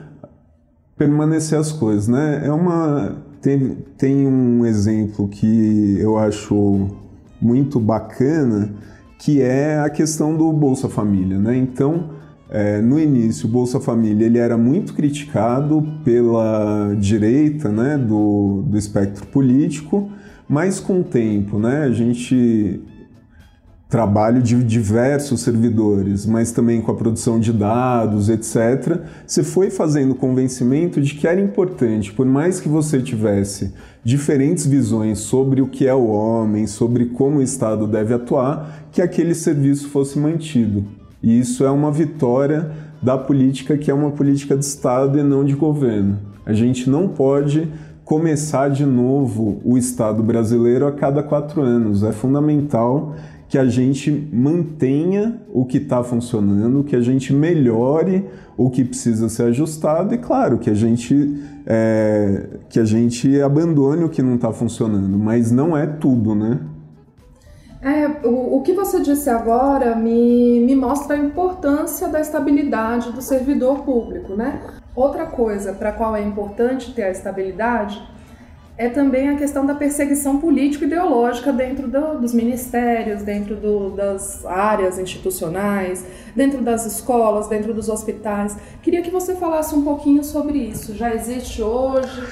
permanecer 0.98 1.60
as 1.60 1.72
coisas, 1.72 2.08
né? 2.08 2.42
É 2.44 2.52
uma 2.52 3.24
tem, 3.42 3.78
tem 3.96 4.26
um 4.26 4.66
exemplo 4.66 5.28
que 5.28 6.00
eu 6.00 6.18
acho 6.18 6.88
muito 7.40 7.80
bacana, 7.80 8.74
que 9.18 9.42
é 9.42 9.80
a 9.80 9.90
questão 9.90 10.36
do 10.36 10.52
Bolsa 10.52 10.90
Família, 10.90 11.40
né? 11.40 11.56
Então, 11.58 12.10
é, 12.50 12.80
no 12.80 13.00
início, 13.00 13.48
o 13.48 13.52
Bolsa 13.52 13.80
Família 13.80 14.26
ele 14.26 14.38
era 14.38 14.58
muito 14.58 14.94
criticado 14.94 15.86
pela 16.04 16.94
direita 17.00 17.70
né, 17.70 17.98
do, 17.98 18.64
do 18.68 18.78
espectro 18.78 19.26
político, 19.28 20.10
mas 20.48 20.80
com 20.80 21.00
o 21.00 21.04
tempo, 21.04 21.58
né, 21.58 21.84
a 21.84 21.92
gente 21.92 22.82
trabalho 23.88 24.42
de 24.42 24.64
diversos 24.64 25.42
servidores, 25.42 26.26
mas 26.26 26.52
também 26.52 26.82
com 26.82 26.92
a 26.92 26.96
produção 26.96 27.40
de 27.40 27.54
dados, 27.54 28.30
etc. 28.30 29.02
Você 29.26 29.44
foi 29.44 29.70
fazendo 29.70 30.12
o 30.12 30.16
convencimento 30.16 31.00
de 31.00 31.14
que 31.14 31.28
era 31.28 31.40
importante, 31.40 32.12
por 32.12 32.26
mais 32.26 32.60
que 32.60 32.68
você 32.68 33.02
tivesse 33.02 33.74
diferentes 34.04 34.66
visões 34.66 35.20
sobre 35.20 35.62
o 35.62 35.68
que 35.68 35.88
é 35.88 35.94
o 35.94 36.08
homem, 36.08 36.66
sobre 36.68 37.06
como 37.06 37.38
o 37.38 37.44
Estado 37.44 37.88
deve 37.88 38.14
atuar, 38.14 38.88
que 38.92 39.02
aquele 39.02 39.36
serviço 39.36 39.90
fosse 39.90 40.18
mantido. 40.18 40.84
E 41.22 41.40
isso 41.40 41.64
é 41.64 41.70
uma 41.70 41.92
vitória 41.92 42.72
da 43.02 43.18
política 43.18 43.78
que 43.78 43.92
é 43.92 43.94
uma 43.94 44.12
política 44.12 44.58
de 44.58 44.66
Estado 44.66 45.20
e 45.20 45.24
não 45.24 45.46
de 45.46 45.54
governo. 45.54 46.20
A 46.46 46.54
gente 46.54 46.90
não 46.90 47.08
pode 47.08 47.72
começar 48.04 48.70
de 48.70 48.86
novo 48.86 49.60
o 49.66 49.78
Estado 49.78 50.22
brasileiro 50.22 50.86
a 50.86 50.92
cada 50.92 51.24
quatro 51.24 51.62
anos. 51.62 52.04
É 52.04 52.12
fundamental 52.12 53.16
que 53.48 53.58
a 53.58 53.66
gente 53.66 54.12
mantenha 54.34 55.42
o 55.54 55.66
que 55.66 55.78
está 55.78 56.04
funcionando, 56.04 56.84
que 56.84 56.96
a 56.96 57.02
gente 57.02 57.32
melhore 57.34 58.26
o 58.58 58.70
que 58.70 58.84
precisa 58.84 59.30
ser 59.30 59.44
ajustado 59.44 60.14
e, 60.16 60.18
claro, 60.18 60.58
que 60.58 60.70
a 60.70 60.74
gente, 60.74 61.42
é, 61.66 62.48
que 62.70 62.80
a 62.80 62.86
gente 62.86 63.42
abandone 63.42 64.04
o 64.04 64.10
que 64.10 64.22
não 64.22 64.36
está 64.36 64.52
funcionando. 64.52 65.18
Mas 65.18 65.52
não 65.52 65.78
é 65.78 65.86
tudo, 65.86 66.34
né? 66.34 66.60
É, 67.82 68.08
o, 68.28 68.58
o 68.58 68.62
que 68.64 68.74
você 68.74 69.00
disse 69.00 69.30
agora 69.30 69.96
me, 69.96 70.60
me 70.62 70.76
mostra 70.76 71.16
a 71.16 71.20
importância 71.20 72.08
da 72.08 72.20
estabilidade 72.20 73.12
do 73.12 73.22
servidor 73.22 73.84
público, 73.84 74.34
né? 74.34 74.60
Outra 74.96 75.28
coisa 75.28 75.74
para 75.74 75.90
a 75.90 75.92
qual 75.92 76.16
é 76.16 76.24
importante 76.24 76.94
ter 76.94 77.04
a 77.04 77.12
estabilidade 77.12 78.02
é 78.78 78.90
também 78.90 79.30
a 79.30 79.36
questão 79.36 79.66
da 79.66 79.74
perseguição 79.74 80.40
político-ideológica 80.40 81.54
dentro 81.54 81.88
do, 81.88 82.20
dos 82.20 82.34
ministérios, 82.34 83.24
dentro 83.24 83.56
do, 83.56 83.92
das 83.92 84.46
áreas 84.46 85.00
institucionais, 85.00 86.04
dentro 86.36 86.62
das 86.62 86.86
escolas, 86.86 87.48
dentro 87.48 87.74
dos 87.74 87.88
hospitais. 87.88 88.58
Queria 88.82 89.02
que 89.02 89.10
você 89.10 89.36
falasse 89.36 89.74
um 89.74 89.84
pouquinho 89.84 90.24
sobre 90.24 90.58
isso. 90.58 90.94
Já 90.94 91.14
existe 91.16 91.62
hoje? 91.62 92.24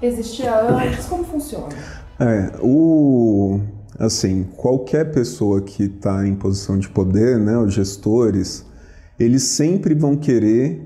Existia 0.00 0.60
antes? 0.60 1.06
Como 1.06 1.24
funciona? 1.24 1.74
É, 2.20 2.52
o 2.60 3.60
assim, 3.98 4.46
qualquer 4.56 5.10
pessoa 5.10 5.60
que 5.60 5.84
está 5.84 6.26
em 6.26 6.34
posição 6.34 6.78
de 6.78 6.88
poder, 6.88 7.36
né, 7.38 7.58
os 7.58 7.74
gestores, 7.74 8.64
eles 9.18 9.42
sempre 9.42 9.92
vão 9.92 10.16
querer, 10.16 10.80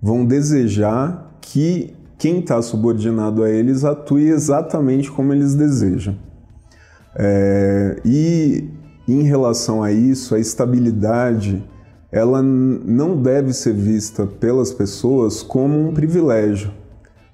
vão 0.00 0.24
desejar 0.24 1.36
que 1.42 1.94
quem 2.24 2.38
está 2.38 2.62
subordinado 2.62 3.42
a 3.42 3.50
eles 3.50 3.84
atue 3.84 4.30
exatamente 4.30 5.12
como 5.12 5.34
eles 5.34 5.54
desejam. 5.54 6.16
É, 7.14 8.00
e 8.02 8.64
em 9.06 9.24
relação 9.24 9.82
a 9.82 9.92
isso, 9.92 10.34
a 10.34 10.38
estabilidade 10.38 11.62
ela 12.10 12.42
não 12.42 13.20
deve 13.20 13.52
ser 13.52 13.74
vista 13.74 14.24
pelas 14.24 14.72
pessoas 14.72 15.42
como 15.42 15.78
um 15.78 15.92
privilégio, 15.92 16.70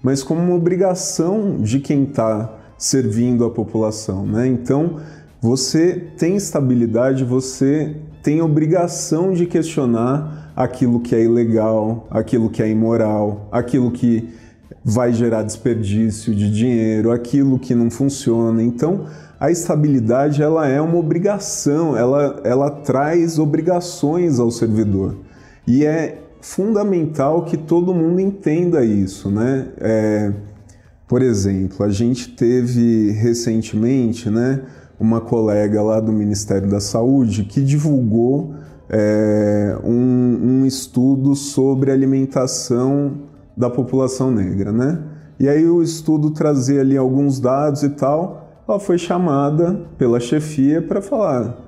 mas 0.02 0.24
como 0.24 0.40
uma 0.40 0.56
obrigação 0.56 1.58
de 1.58 1.78
quem 1.78 2.02
está 2.02 2.52
servindo 2.76 3.44
a 3.44 3.50
população. 3.50 4.26
Né? 4.26 4.48
Então, 4.48 4.96
você 5.40 6.08
tem 6.18 6.34
estabilidade, 6.34 7.22
você 7.22 7.94
tem 8.24 8.42
obrigação 8.42 9.34
de 9.34 9.46
questionar 9.46 10.52
aquilo 10.56 10.98
que 10.98 11.14
é 11.14 11.22
ilegal, 11.22 12.08
aquilo 12.10 12.50
que 12.50 12.60
é 12.60 12.68
imoral, 12.68 13.46
aquilo 13.52 13.92
que 13.92 14.40
vai 14.84 15.12
gerar 15.12 15.42
desperdício 15.42 16.34
de 16.34 16.50
dinheiro, 16.50 17.10
aquilo 17.10 17.58
que 17.58 17.74
não 17.74 17.90
funciona. 17.90 18.62
Então, 18.62 19.06
a 19.38 19.50
estabilidade 19.50 20.42
ela 20.42 20.68
é 20.68 20.80
uma 20.80 20.96
obrigação, 20.96 21.96
ela, 21.96 22.40
ela 22.44 22.70
traz 22.70 23.38
obrigações 23.38 24.38
ao 24.38 24.50
servidor. 24.50 25.16
E 25.66 25.84
é 25.84 26.18
fundamental 26.40 27.44
que 27.44 27.56
todo 27.56 27.94
mundo 27.94 28.20
entenda 28.20 28.84
isso, 28.84 29.30
né? 29.30 29.68
É, 29.78 30.32
por 31.06 31.22
exemplo, 31.22 31.84
a 31.84 31.90
gente 31.90 32.28
teve 32.28 33.10
recentemente, 33.10 34.30
né, 34.30 34.62
uma 34.98 35.20
colega 35.20 35.82
lá 35.82 35.98
do 35.98 36.12
Ministério 36.12 36.68
da 36.68 36.78
Saúde 36.78 37.44
que 37.44 37.62
divulgou 37.62 38.54
é, 38.88 39.76
um, 39.82 40.60
um 40.60 40.66
estudo 40.66 41.34
sobre 41.34 41.90
alimentação 41.90 43.29
da 43.60 43.68
população 43.68 44.30
negra, 44.30 44.72
né? 44.72 44.98
E 45.38 45.46
aí 45.46 45.68
o 45.68 45.82
estudo 45.82 46.30
trazia 46.30 46.80
ali 46.80 46.96
alguns 46.96 47.38
dados 47.38 47.82
e 47.82 47.90
tal. 47.90 48.62
Ela 48.66 48.80
foi 48.80 48.96
chamada 48.96 49.86
pela 49.98 50.18
chefia 50.18 50.80
para 50.80 51.02
falar: 51.02 51.58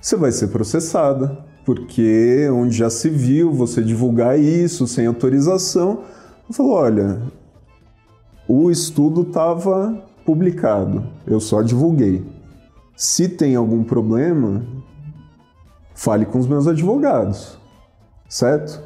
você 0.00 0.16
vai 0.16 0.32
ser 0.32 0.48
processada, 0.48 1.38
porque 1.64 2.48
onde 2.52 2.76
já 2.76 2.90
se 2.90 3.08
viu 3.08 3.52
você 3.52 3.82
divulgar 3.82 4.36
isso 4.38 4.86
sem 4.88 5.06
autorização. 5.06 6.00
Ela 6.44 6.52
falou: 6.52 6.72
olha, 6.72 7.22
o 8.48 8.68
estudo 8.68 9.22
estava 9.22 10.02
publicado, 10.26 11.06
eu 11.24 11.38
só 11.38 11.62
divulguei. 11.62 12.26
Se 12.96 13.28
tem 13.28 13.54
algum 13.54 13.84
problema, 13.84 14.66
fale 15.94 16.26
com 16.26 16.40
os 16.40 16.48
meus 16.48 16.66
advogados, 16.66 17.56
certo? 18.28 18.82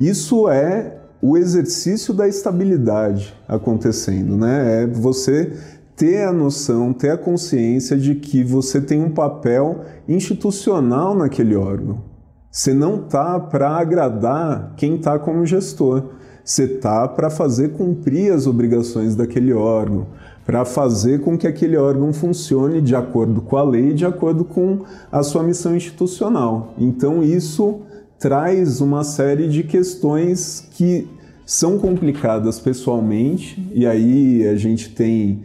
Isso 0.00 0.48
é 0.48 1.01
o 1.22 1.36
exercício 1.36 2.12
da 2.12 2.26
estabilidade 2.26 3.32
acontecendo, 3.46 4.36
né? 4.36 4.82
É 4.82 4.86
você 4.88 5.52
ter 5.94 6.24
a 6.24 6.32
noção, 6.32 6.92
ter 6.92 7.10
a 7.10 7.16
consciência 7.16 7.96
de 7.96 8.16
que 8.16 8.42
você 8.42 8.80
tem 8.80 9.00
um 9.00 9.10
papel 9.10 9.84
institucional 10.08 11.14
naquele 11.14 11.54
órgão. 11.54 12.02
Você 12.50 12.74
não 12.74 12.98
tá 12.98 13.38
para 13.38 13.70
agradar 13.70 14.74
quem 14.76 14.96
está 14.96 15.16
como 15.16 15.46
gestor. 15.46 16.10
Você 16.44 16.66
tá 16.66 17.06
para 17.06 17.30
fazer 17.30 17.70
cumprir 17.70 18.32
as 18.32 18.48
obrigações 18.48 19.14
daquele 19.14 19.52
órgão, 19.52 20.08
para 20.44 20.64
fazer 20.64 21.20
com 21.20 21.38
que 21.38 21.46
aquele 21.46 21.76
órgão 21.76 22.12
funcione 22.12 22.80
de 22.80 22.96
acordo 22.96 23.40
com 23.40 23.56
a 23.56 23.62
lei, 23.62 23.94
de 23.94 24.04
acordo 24.04 24.44
com 24.44 24.80
a 25.10 25.22
sua 25.22 25.44
missão 25.44 25.76
institucional. 25.76 26.74
Então 26.76 27.22
isso 27.22 27.82
traz 28.18 28.80
uma 28.80 29.02
série 29.02 29.48
de 29.48 29.62
questões 29.62 30.68
que 30.72 31.08
são 31.44 31.78
complicadas 31.78 32.58
pessoalmente, 32.60 33.70
e 33.74 33.86
aí 33.86 34.46
a 34.46 34.56
gente 34.56 34.90
tem, 34.90 35.42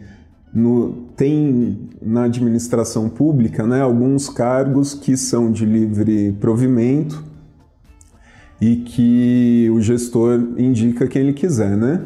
no, 0.54 1.08
tem 1.16 1.88
na 2.00 2.24
administração 2.24 3.08
pública 3.08 3.66
né, 3.66 3.80
alguns 3.80 4.28
cargos 4.28 4.94
que 4.94 5.16
são 5.16 5.50
de 5.50 5.64
livre 5.64 6.32
provimento 6.40 7.24
e 8.60 8.76
que 8.76 9.70
o 9.72 9.80
gestor 9.80 10.54
indica 10.56 11.06
quem 11.06 11.22
ele 11.22 11.32
quiser, 11.32 11.76
né? 11.76 12.02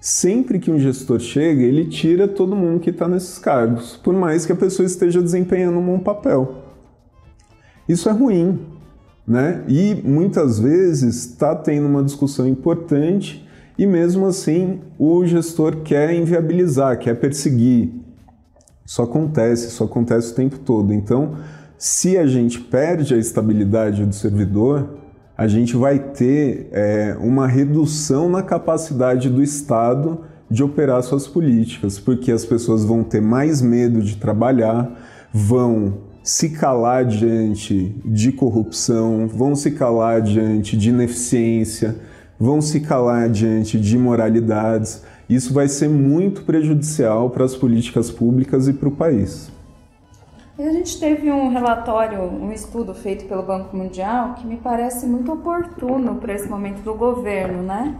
Sempre 0.00 0.58
que 0.58 0.70
um 0.70 0.78
gestor 0.78 1.18
chega, 1.18 1.62
ele 1.62 1.86
tira 1.86 2.28
todo 2.28 2.54
mundo 2.54 2.80
que 2.80 2.90
está 2.90 3.08
nesses 3.08 3.38
cargos, 3.38 3.96
por 3.96 4.14
mais 4.14 4.46
que 4.46 4.52
a 4.52 4.56
pessoa 4.56 4.86
esteja 4.86 5.22
desempenhando 5.22 5.78
um 5.78 5.84
bom 5.84 5.98
papel. 5.98 6.62
Isso 7.88 8.08
é 8.08 8.12
ruim, 8.12 8.58
né? 9.26 9.62
E 9.66 10.00
muitas 10.04 10.58
vezes 10.58 11.16
está 11.26 11.54
tendo 11.54 11.86
uma 11.86 12.02
discussão 12.02 12.46
importante 12.46 13.46
e 13.78 13.86
mesmo 13.86 14.26
assim 14.26 14.80
o 14.98 15.24
gestor 15.26 15.78
quer 15.78 16.14
inviabilizar, 16.14 16.98
quer 16.98 17.14
perseguir. 17.16 17.90
Isso 18.84 19.02
acontece, 19.02 19.66
isso 19.66 19.82
acontece 19.82 20.32
o 20.32 20.34
tempo 20.34 20.58
todo. 20.60 20.92
Então, 20.92 21.36
se 21.76 22.16
a 22.16 22.26
gente 22.26 22.60
perde 22.60 23.14
a 23.14 23.18
estabilidade 23.18 24.04
do 24.04 24.14
servidor, 24.14 24.96
a 25.36 25.46
gente 25.46 25.76
vai 25.76 25.98
ter 25.98 26.68
é, 26.72 27.16
uma 27.20 27.46
redução 27.46 28.28
na 28.28 28.42
capacidade 28.42 29.28
do 29.28 29.42
Estado 29.42 30.20
de 30.48 30.62
operar 30.62 31.02
suas 31.02 31.26
políticas, 31.26 31.98
porque 31.98 32.30
as 32.30 32.44
pessoas 32.44 32.84
vão 32.84 33.02
ter 33.02 33.20
mais 33.20 33.60
medo 33.60 34.00
de 34.00 34.16
trabalhar, 34.16 34.88
vão 35.32 36.05
se 36.26 36.50
calar 36.50 37.04
diante 37.04 37.94
de 38.04 38.32
corrupção, 38.32 39.28
vão 39.28 39.54
se 39.54 39.70
calar 39.70 40.20
diante 40.20 40.76
de 40.76 40.88
ineficiência, 40.88 41.94
vão 42.36 42.60
se 42.60 42.80
calar 42.80 43.30
diante 43.30 43.78
de 43.78 43.94
imoralidades. 43.94 45.04
Isso 45.30 45.54
vai 45.54 45.68
ser 45.68 45.88
muito 45.88 46.42
prejudicial 46.42 47.30
para 47.30 47.44
as 47.44 47.54
políticas 47.54 48.10
públicas 48.10 48.66
e 48.66 48.72
para 48.72 48.88
o 48.88 48.90
país. 48.90 49.52
A 50.58 50.68
gente 50.72 50.98
teve 50.98 51.30
um 51.30 51.48
relatório, 51.48 52.20
um 52.20 52.50
estudo 52.50 52.92
feito 52.92 53.26
pelo 53.26 53.44
Banco 53.44 53.76
Mundial 53.76 54.34
que 54.34 54.44
me 54.44 54.56
parece 54.56 55.06
muito 55.06 55.32
oportuno 55.32 56.16
para 56.16 56.34
esse 56.34 56.48
momento 56.48 56.82
do 56.82 56.94
governo, 56.94 57.62
né? 57.62 57.94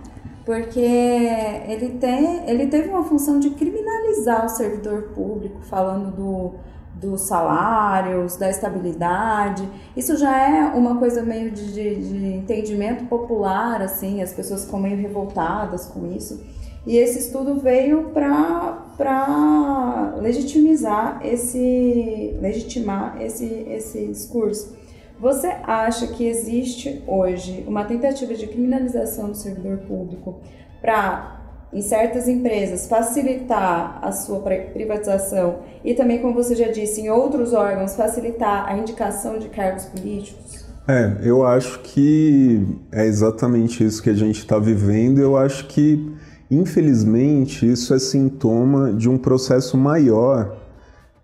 Porque 0.45 0.81
ele, 0.81 1.91
tem, 2.01 2.51
ele 2.51 2.67
teve 2.67 2.89
uma 2.89 3.05
função 3.05 3.39
de 3.39 3.51
criminalizar 3.51 4.47
o 4.47 4.49
servidor 4.49 5.11
público, 5.15 5.61
falando 5.63 6.11
do, 6.11 6.55
dos 7.01 7.23
salários, 7.23 8.37
da 8.37 8.49
estabilidade. 8.49 9.69
Isso 9.97 10.17
já 10.17 10.37
é 10.37 10.65
uma 10.75 10.97
coisa 10.97 11.23
meio 11.23 11.51
de, 11.51 11.73
de, 11.73 11.95
de 11.97 12.27
entendimento 12.35 13.05
popular, 13.05 13.83
assim, 13.83 14.23
as 14.23 14.33
pessoas 14.33 14.65
ficam 14.65 14.81
meio 14.81 14.97
revoltadas 14.97 15.87
com 15.87 16.11
isso. 16.13 16.43
E 16.87 16.97
esse 16.97 17.19
estudo 17.19 17.57
veio 17.57 18.11
para 18.15 20.15
legitimizar 20.21 21.21
esse, 21.23 22.37
legitimar 22.41 23.21
esse, 23.21 23.45
esse 23.45 24.07
discurso. 24.07 24.77
Você 25.19 25.49
acha 25.65 26.07
que 26.09 26.27
existe 26.27 27.03
hoje 27.07 27.65
uma 27.67 27.85
tentativa 27.85 28.35
de 28.35 28.47
criminalização 28.47 29.31
do 29.31 29.37
servidor 29.37 29.79
público 29.79 30.41
para, 30.81 31.41
em 31.73 31.83
certas 31.83 32.29
empresas, 32.29 32.87
facilitar 32.89 33.99
a 34.03 34.13
sua 34.13 34.41
privatização 34.41 35.61
e 35.85 35.95
também, 35.95 36.21
como 36.21 36.35
você 36.35 36.55
já 36.55 36.69
disse, 36.69 37.01
em 37.01 37.11
outros 37.11 37.53
órgãos, 37.53 37.95
facilitar 37.95 38.67
a 38.69 38.77
indicação 38.77 39.39
de 39.39 39.49
cargos 39.49 39.85
políticos? 39.87 40.65
É, 40.89 41.17
eu 41.23 41.45
acho 41.45 41.81
que 41.81 42.65
é 42.93 43.05
exatamente 43.05 43.85
isso 43.85 44.03
que 44.03 44.11
a 44.11 44.15
gente 44.15 44.39
está 44.39 44.59
vivendo. 44.59 45.19
Eu 45.19 45.37
acho 45.37 45.67
que 45.67 46.15
Infelizmente, 46.51 47.71
isso 47.71 47.93
é 47.93 47.99
sintoma 47.99 48.93
de 48.93 49.09
um 49.09 49.19
processo 49.19 49.77
maior 49.77 50.57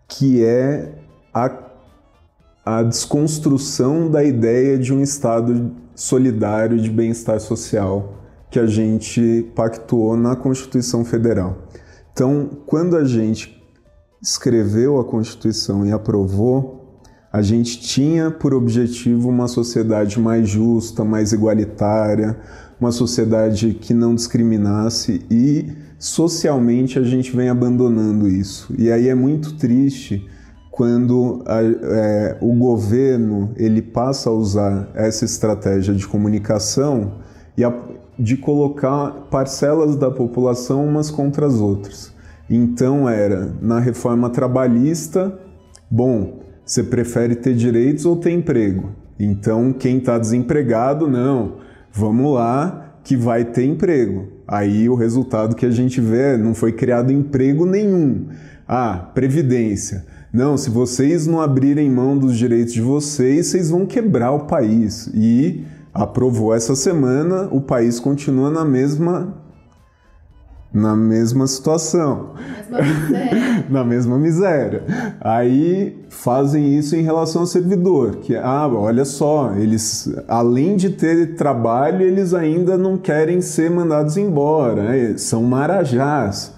que 0.09 0.45
é 0.45 0.93
a, 1.33 1.51
a 2.65 2.83
desconstrução 2.83 4.11
da 4.11 4.25
ideia 4.25 4.77
de 4.77 4.93
um 4.93 5.01
Estado 5.01 5.71
solidário 5.95 6.79
de 6.79 6.91
bem-estar 6.91 7.39
social 7.39 8.15
que 8.53 8.59
a 8.59 8.67
gente 8.67 9.51
pactuou 9.57 10.15
na 10.15 10.37
Constituição 10.37 11.07
Federal. 11.07 11.67
Então, 12.13 12.51
quando 12.67 12.99
a 12.99 13.05
gente 13.05 13.59
escreveu 14.23 15.01
a 15.01 15.05
Constituição 15.05 15.87
e 15.87 15.91
aprovou, 15.91 17.01
a 17.33 17.41
gente 17.41 17.81
tinha 17.81 18.31
por 18.31 18.53
objetivo 18.53 19.31
uma 19.31 19.49
sociedade 19.49 20.21
mais 20.21 20.51
justa, 20.51 21.03
mais 21.03 21.33
igualitária, 21.33 22.39
uma 22.79 22.93
sociedade 22.93 23.73
que 23.73 23.95
não 23.95 24.15
discriminasse 24.15 25.25
e 25.31 25.73
socialmente 25.99 26.99
a 26.99 27.03
gente 27.03 27.35
vem 27.35 27.49
abandonando 27.49 28.29
isso. 28.29 28.75
E 28.79 28.93
aí 28.93 29.09
é 29.09 29.15
muito 29.15 29.55
triste 29.55 30.29
quando 30.71 31.43
a, 31.47 31.63
é, 31.63 32.39
o 32.43 32.53
governo 32.53 33.53
ele 33.57 33.81
passa 33.81 34.29
a 34.29 34.33
usar 34.33 34.91
essa 34.95 35.25
estratégia 35.25 35.95
de 35.95 36.07
comunicação 36.07 37.23
e 37.57 37.65
a, 37.65 37.73
de 38.19 38.37
colocar 38.37 39.27
parcelas 39.31 39.97
da 39.97 40.11
população 40.11 40.87
umas 40.87 41.11
contra 41.11 41.47
as 41.47 41.55
outras. 41.55 42.13
Então 42.49 43.09
era 43.09 43.53
na 43.61 43.79
reforma 43.81 44.29
trabalhista, 44.29 45.39
bom, 45.91 46.41
você 46.65 46.83
prefere 46.83 47.35
ter 47.35 47.55
direitos 47.55 48.05
ou 48.05 48.17
ter 48.17 48.31
emprego? 48.31 48.91
Então 49.19 49.73
quem 49.73 49.99
está 49.99 50.19
desempregado 50.19 51.09
não 51.09 51.57
vamos 51.93 52.35
lá 52.35 52.97
que 53.05 53.17
vai 53.17 53.45
ter 53.45 53.65
emprego. 53.65 54.29
Aí 54.47 54.89
o 54.89 54.95
resultado 54.95 55.57
que 55.57 55.67
a 55.67 55.71
gente 55.71 56.01
vê 56.01 56.35
é, 56.35 56.37
não 56.37 56.55
foi 56.55 56.73
criado 56.73 57.13
emprego 57.13 57.67
nenhum. 57.67 58.27
Ah, 58.67 59.11
previdência. 59.15 60.05
Não, 60.33 60.57
se 60.57 60.71
vocês 60.71 61.27
não 61.27 61.41
abrirem 61.41 61.91
mão 61.91 62.17
dos 62.17 62.37
direitos 62.39 62.73
de 62.73 62.81
vocês, 62.81 63.49
vocês 63.49 63.71
vão 63.71 63.85
quebrar 63.85 64.33
o 64.33 64.47
país. 64.47 65.11
E 65.13 65.65
aprovou 65.93 66.55
essa 66.55 66.75
semana, 66.75 67.49
o 67.51 67.61
país 67.61 68.01
continua 68.01 68.51
na 68.51 68.65
mesma 68.65 69.43
na 70.73 70.97
mesma 70.97 71.47
situação. 71.47 72.31
Mesma 72.71 73.69
na 73.69 73.85
mesma 73.85 74.19
miséria. 74.19 74.85
Aí 75.21 76.07
fazem 76.09 76.79
isso 76.79 76.97
em 76.97 77.03
relação 77.03 77.43
ao 77.43 77.47
servidor, 77.47 78.17
que 78.17 78.35
ah, 78.35 78.67
olha 78.69 79.05
só, 79.05 79.53
eles 79.55 80.11
além 80.27 80.77
de 80.77 80.91
ter 80.91 81.35
trabalho, 81.35 82.03
eles 82.03 82.33
ainda 82.33 82.79
não 82.79 82.97
querem 82.97 83.41
ser 83.43 83.71
mandados 83.71 84.17
embora, 84.17 84.83
né? 84.83 85.15
são 85.19 85.43
marajás. 85.43 86.55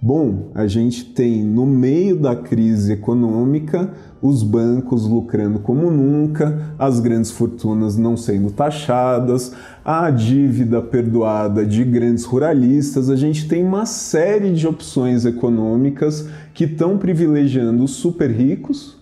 Bom, 0.00 0.50
a 0.54 0.66
gente 0.66 1.06
tem 1.06 1.42
no 1.42 1.64
meio 1.64 2.16
da 2.16 2.36
crise 2.36 2.92
econômica 2.92 3.90
os 4.20 4.42
bancos 4.42 5.04
lucrando 5.06 5.58
como 5.58 5.90
nunca, 5.90 6.74
as 6.78 7.00
grandes 7.00 7.30
fortunas 7.30 7.96
não 7.96 8.14
sendo 8.14 8.50
taxadas, 8.50 9.52
a 9.82 10.10
dívida 10.10 10.82
perdoada 10.82 11.64
de 11.64 11.82
grandes 11.82 12.24
ruralistas, 12.24 13.08
a 13.08 13.16
gente 13.16 13.48
tem 13.48 13.64
uma 13.64 13.86
série 13.86 14.52
de 14.52 14.66
opções 14.66 15.24
econômicas 15.24 16.28
que 16.52 16.64
estão 16.64 16.98
privilegiando 16.98 17.82
os 17.82 17.92
super 17.92 18.30
ricos. 18.30 18.98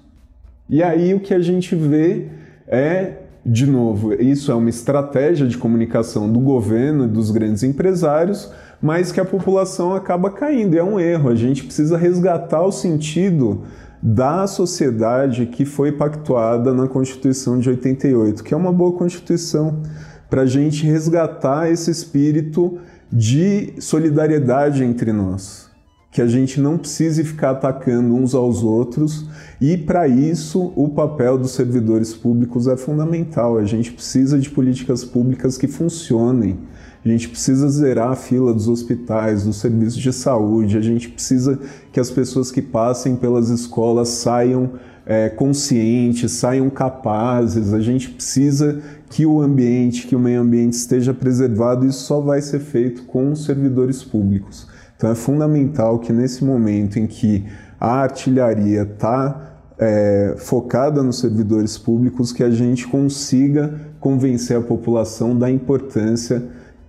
E 0.70 0.82
aí 0.82 1.12
o 1.12 1.20
que 1.20 1.34
a 1.34 1.40
gente 1.40 1.74
vê 1.74 2.28
é 2.68 3.18
de 3.44 3.66
novo, 3.66 4.14
isso 4.14 4.50
é 4.50 4.54
uma 4.54 4.70
estratégia 4.70 5.46
de 5.46 5.58
comunicação 5.58 6.32
do 6.32 6.40
governo 6.40 7.04
e 7.04 7.08
dos 7.08 7.30
grandes 7.30 7.62
empresários, 7.62 8.50
mas 8.80 9.12
que 9.12 9.20
a 9.20 9.24
população 9.24 9.94
acaba 9.94 10.30
caindo. 10.30 10.74
E 10.74 10.78
é 10.78 10.84
um 10.84 11.00
erro. 11.00 11.30
A 11.30 11.34
gente 11.34 11.64
precisa 11.64 11.96
resgatar 11.96 12.62
o 12.62 12.72
sentido 12.72 13.62
da 14.02 14.46
sociedade 14.46 15.46
que 15.46 15.64
foi 15.64 15.90
pactuada 15.90 16.74
na 16.74 16.86
Constituição 16.86 17.58
de 17.58 17.70
88, 17.70 18.44
que 18.44 18.52
é 18.52 18.56
uma 18.56 18.70
boa 18.70 18.92
Constituição, 18.92 19.80
para 20.28 20.42
a 20.42 20.46
gente 20.46 20.84
resgatar 20.84 21.70
esse 21.70 21.90
espírito 21.90 22.78
de 23.10 23.72
solidariedade 23.78 24.84
entre 24.84 25.10
nós. 25.10 25.70
Que 26.12 26.20
a 26.20 26.26
gente 26.26 26.60
não 26.60 26.76
precise 26.76 27.24
ficar 27.24 27.52
atacando 27.52 28.14
uns 28.14 28.34
aos 28.34 28.62
outros, 28.62 29.26
e 29.58 29.76
para 29.78 30.06
isso 30.06 30.72
o 30.76 30.90
papel 30.90 31.38
dos 31.38 31.52
servidores 31.52 32.14
públicos 32.14 32.68
é 32.68 32.76
fundamental. 32.76 33.56
A 33.56 33.64
gente 33.64 33.90
precisa 33.90 34.38
de 34.38 34.50
políticas 34.50 35.02
públicas 35.02 35.56
que 35.56 35.66
funcionem 35.66 36.58
a 37.04 37.08
gente 37.08 37.28
precisa 37.28 37.68
zerar 37.68 38.12
a 38.12 38.16
fila 38.16 38.52
dos 38.54 38.66
hospitais, 38.66 39.44
dos 39.44 39.56
serviços 39.56 40.00
de 40.00 40.12
saúde, 40.12 40.78
a 40.78 40.80
gente 40.80 41.08
precisa 41.08 41.58
que 41.92 42.00
as 42.00 42.10
pessoas 42.10 42.50
que 42.50 42.62
passem 42.62 43.14
pelas 43.14 43.50
escolas 43.50 44.08
saiam 44.08 44.72
é, 45.06 45.28
conscientes, 45.28 46.32
saiam 46.32 46.70
capazes, 46.70 47.74
a 47.74 47.80
gente 47.80 48.08
precisa 48.08 48.80
que 49.10 49.26
o 49.26 49.42
ambiente, 49.42 50.06
que 50.06 50.16
o 50.16 50.18
meio 50.18 50.40
ambiente 50.40 50.72
esteja 50.72 51.12
preservado, 51.12 51.86
isso 51.86 52.04
só 52.04 52.20
vai 52.20 52.40
ser 52.40 52.60
feito 52.60 53.02
com 53.04 53.32
os 53.32 53.44
servidores 53.44 54.02
públicos. 54.02 54.66
Então 54.96 55.10
é 55.10 55.14
fundamental 55.14 55.98
que 55.98 56.12
nesse 56.12 56.42
momento 56.42 56.98
em 56.98 57.06
que 57.06 57.44
a 57.78 58.00
artilharia 58.00 58.82
está 58.82 59.58
é, 59.78 60.36
focada 60.38 61.02
nos 61.02 61.18
servidores 61.18 61.76
públicos, 61.76 62.32
que 62.32 62.42
a 62.42 62.50
gente 62.50 62.86
consiga 62.86 63.74
convencer 64.00 64.56
a 64.56 64.62
população 64.62 65.36
da 65.38 65.50
importância 65.50 66.42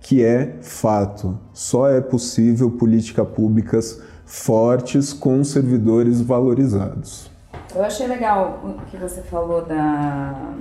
que 0.06 0.24
é 0.24 0.54
fato. 0.60 1.36
Só 1.52 1.90
é 1.90 2.00
possível 2.00 2.70
políticas 2.70 3.26
públicas 3.28 4.00
fortes 4.24 5.12
com 5.12 5.42
servidores 5.42 6.20
valorizados. 6.20 7.28
Eu 7.74 7.84
achei 7.84 8.06
legal 8.06 8.60
o 8.64 8.86
que 8.86 8.96
você 8.96 9.20
falou 9.22 9.64
da, 9.64 10.54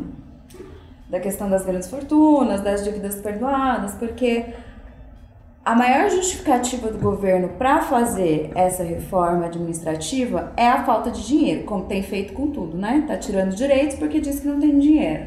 da 1.12 1.20
questão 1.20 1.48
das 1.48 1.64
grandes 1.64 1.88
fortunas, 1.88 2.62
das 2.62 2.84
dívidas 2.84 3.18
perdoadas, 3.18 3.94
porque 3.94 4.48
a 5.64 5.76
maior 5.76 6.10
justificativa 6.10 6.90
do 6.90 6.98
governo 6.98 7.50
para 7.50 7.84
fazer 7.84 8.52
essa 8.56 8.84
reforma 8.84 9.46
administrativa 9.46 10.54
é 10.58 10.68
a 10.68 10.84
falta 10.84 11.12
de 11.12 11.24
dinheiro, 11.24 11.66
como 11.66 11.86
tem 11.86 12.02
feito 12.02 12.34
com 12.34 12.48
tudo, 12.48 12.76
né? 12.76 13.06
Tá 13.08 13.16
tirando 13.16 13.54
direitos 13.54 13.96
porque 13.98 14.20
diz 14.20 14.40
que 14.40 14.48
não 14.48 14.60
tem 14.60 14.80
dinheiro. 14.80 15.26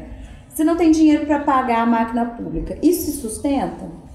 Se 0.49 0.65
não 0.65 0.75
tem 0.75 0.91
dinheiro 0.91 1.25
para 1.25 1.39
pagar 1.39 1.83
a 1.83 1.85
máquina 1.85 2.25
pública, 2.25 2.77
isso 2.81 3.05
se 3.09 3.13
sustenta? 3.13 4.08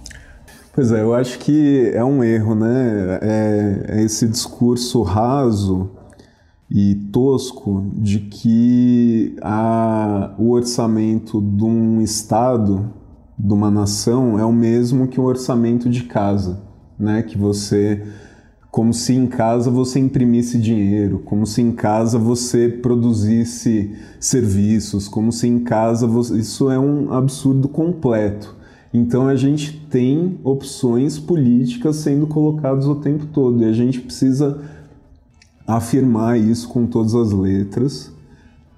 Pois 0.74 0.90
é, 0.90 1.02
eu 1.02 1.14
acho 1.14 1.38
que 1.38 1.92
é 1.94 2.04
um 2.04 2.24
erro, 2.24 2.56
né? 2.56 3.20
É, 3.22 3.84
é 3.90 4.02
esse 4.02 4.26
discurso 4.26 5.02
raso 5.02 5.90
e 6.68 6.96
tosco 7.12 7.92
de 7.94 8.18
que 8.18 9.36
a, 9.40 10.34
o 10.36 10.50
orçamento 10.50 11.40
de 11.40 11.62
um 11.62 12.00
Estado, 12.00 12.92
de 13.38 13.52
uma 13.52 13.70
nação, 13.70 14.36
é 14.36 14.44
o 14.44 14.52
mesmo 14.52 15.06
que 15.06 15.20
o 15.20 15.22
orçamento 15.22 15.88
de 15.88 16.02
casa, 16.04 16.60
né? 16.98 17.22
Que 17.22 17.38
você 17.38 18.02
como 18.68 18.92
se 18.92 19.14
em 19.14 19.28
casa 19.28 19.70
você 19.70 20.00
imprimisse 20.00 20.58
dinheiro, 20.58 21.20
como 21.20 21.46
se 21.46 21.62
em 21.62 21.70
casa 21.70 22.18
você 22.18 22.68
produzisse 22.68 23.94
serviços, 24.18 25.06
como 25.06 25.30
se 25.30 25.46
em 25.46 25.60
casa 25.60 26.08
você... 26.08 26.36
isso 26.36 26.68
é 26.68 26.76
um 26.76 27.12
absurdo 27.12 27.68
completo. 27.68 28.63
Então 28.94 29.26
a 29.26 29.34
gente 29.34 29.72
tem 29.90 30.38
opções 30.44 31.18
políticas 31.18 31.96
sendo 31.96 32.28
colocadas 32.28 32.86
o 32.86 32.94
tempo 32.94 33.26
todo 33.26 33.60
e 33.60 33.64
a 33.64 33.72
gente 33.72 34.00
precisa 34.00 34.60
afirmar 35.66 36.38
isso 36.38 36.68
com 36.68 36.86
todas 36.86 37.12
as 37.12 37.32
letras 37.32 38.14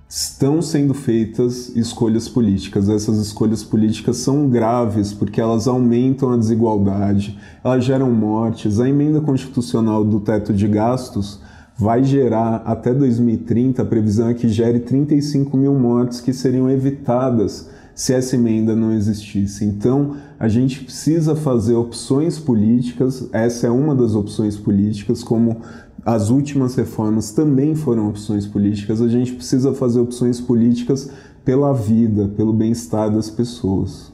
estão 0.08 0.62
sendo 0.62 0.94
feitas 0.94 1.74
escolhas 1.76 2.28
políticas. 2.28 2.88
Essas 2.88 3.18
escolhas 3.18 3.62
políticas 3.62 4.16
são 4.18 4.48
graves 4.48 5.12
porque 5.12 5.40
elas 5.40 5.68
aumentam 5.68 6.32
a 6.32 6.36
desigualdade, 6.36 7.38
elas 7.62 7.84
geram 7.84 8.10
mortes. 8.10 8.80
A 8.80 8.88
emenda 8.88 9.20
constitucional 9.20 10.04
do 10.04 10.20
teto 10.20 10.54
de 10.54 10.66
gastos 10.66 11.40
vai 11.76 12.02
gerar 12.02 12.62
até 12.64 12.94
2030, 12.94 13.82
a 13.82 13.84
previsão 13.84 14.28
é 14.28 14.34
que 14.34 14.48
gere 14.48 14.80
35 14.80 15.56
mil 15.58 15.74
mortes 15.74 16.22
que 16.22 16.32
seriam 16.32 16.70
evitadas 16.70 17.68
se 17.96 18.12
essa 18.12 18.36
emenda 18.36 18.76
não 18.76 18.92
existisse. 18.92 19.64
Então, 19.64 20.16
a 20.38 20.48
gente 20.48 20.84
precisa 20.84 21.34
fazer 21.34 21.74
opções 21.74 22.38
políticas, 22.38 23.26
essa 23.32 23.66
é 23.66 23.70
uma 23.70 23.94
das 23.94 24.14
opções 24.14 24.54
políticas, 24.54 25.24
como 25.24 25.62
as 26.04 26.28
últimas 26.28 26.76
reformas 26.76 27.32
também 27.32 27.74
foram 27.74 28.08
opções 28.08 28.46
políticas, 28.46 29.00
a 29.00 29.08
gente 29.08 29.32
precisa 29.32 29.72
fazer 29.72 29.98
opções 29.98 30.38
políticas 30.38 31.10
pela 31.42 31.72
vida, 31.72 32.28
pelo 32.36 32.52
bem-estar 32.52 33.10
das 33.10 33.30
pessoas. 33.30 34.12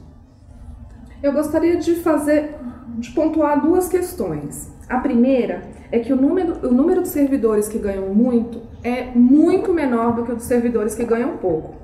Eu 1.21 1.33
gostaria 1.33 1.77
de 1.77 1.95
fazer, 1.95 2.55
de 2.97 3.11
pontuar 3.11 3.61
duas 3.61 3.89
questões. 3.89 4.71
A 4.87 4.99
primeira 4.99 5.61
é 5.91 5.99
que 5.99 6.13
o 6.13 6.15
número, 6.15 6.65
o 6.65 6.73
número 6.73 7.01
de 7.01 7.09
servidores 7.09 7.67
que 7.67 7.77
ganham 7.77 8.13
muito 8.13 8.61
é 8.81 9.11
muito 9.13 9.73
menor 9.73 10.15
do 10.15 10.23
que 10.23 10.31
o 10.31 10.35
dos 10.35 10.45
servidores 10.45 10.95
que 10.95 11.03
ganham 11.03 11.35
pouco. 11.37 11.82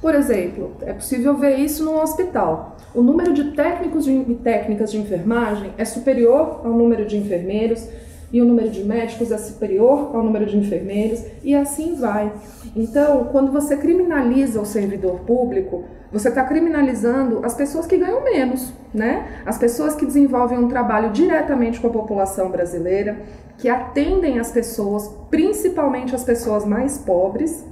Por 0.00 0.14
exemplo, 0.14 0.72
é 0.82 0.94
possível 0.94 1.36
ver 1.36 1.56
isso 1.56 1.84
no 1.84 2.00
hospital. 2.00 2.76
O 2.94 3.02
número 3.02 3.34
de 3.34 3.52
técnicos 3.52 4.08
e 4.08 4.38
técnicas 4.42 4.90
de 4.90 4.98
enfermagem 4.98 5.72
é 5.76 5.84
superior 5.84 6.62
ao 6.64 6.72
número 6.72 7.04
de 7.04 7.18
enfermeiros 7.18 7.86
e 8.32 8.40
o 8.40 8.44
número 8.44 8.70
de 8.70 8.82
médicos 8.82 9.30
é 9.30 9.38
superior 9.38 10.10
ao 10.14 10.22
número 10.22 10.46
de 10.46 10.56
enfermeiros 10.56 11.22
e 11.42 11.54
assim 11.54 11.96
vai. 11.96 12.32
Então, 12.74 13.24
quando 13.24 13.52
você 13.52 13.76
criminaliza 13.76 14.60
o 14.60 14.64
servidor 14.64 15.20
público, 15.20 15.84
você 16.10 16.28
está 16.28 16.44
criminalizando 16.44 17.40
as 17.44 17.54
pessoas 17.54 17.86
que 17.86 17.96
ganham 17.96 18.24
menos, 18.24 18.72
né? 18.94 19.42
As 19.44 19.58
pessoas 19.58 19.94
que 19.94 20.06
desenvolvem 20.06 20.58
um 20.58 20.68
trabalho 20.68 21.10
diretamente 21.10 21.78
com 21.78 21.88
a 21.88 21.90
população 21.90 22.50
brasileira, 22.50 23.18
que 23.58 23.68
atendem 23.68 24.38
as 24.38 24.50
pessoas, 24.50 25.08
principalmente 25.30 26.14
as 26.14 26.24
pessoas 26.24 26.64
mais 26.64 26.98
pobres, 26.98 27.64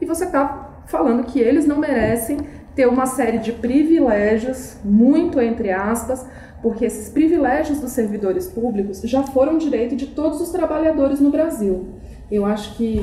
e 0.00 0.06
você 0.06 0.24
está 0.24 0.63
falando 0.86 1.24
que 1.24 1.38
eles 1.38 1.66
não 1.66 1.78
merecem 1.78 2.38
ter 2.74 2.86
uma 2.86 3.06
série 3.06 3.38
de 3.38 3.52
privilégios, 3.52 4.76
muito 4.84 5.40
entre 5.40 5.70
aspas, 5.70 6.26
porque 6.62 6.84
esses 6.84 7.08
privilégios 7.08 7.78
dos 7.80 7.92
servidores 7.92 8.46
públicos 8.46 9.00
já 9.02 9.22
foram 9.22 9.58
direito 9.58 9.94
de 9.94 10.06
todos 10.06 10.40
os 10.40 10.50
trabalhadores 10.50 11.20
no 11.20 11.30
Brasil. 11.30 11.86
Eu 12.30 12.44
acho 12.46 12.76
que 12.76 13.02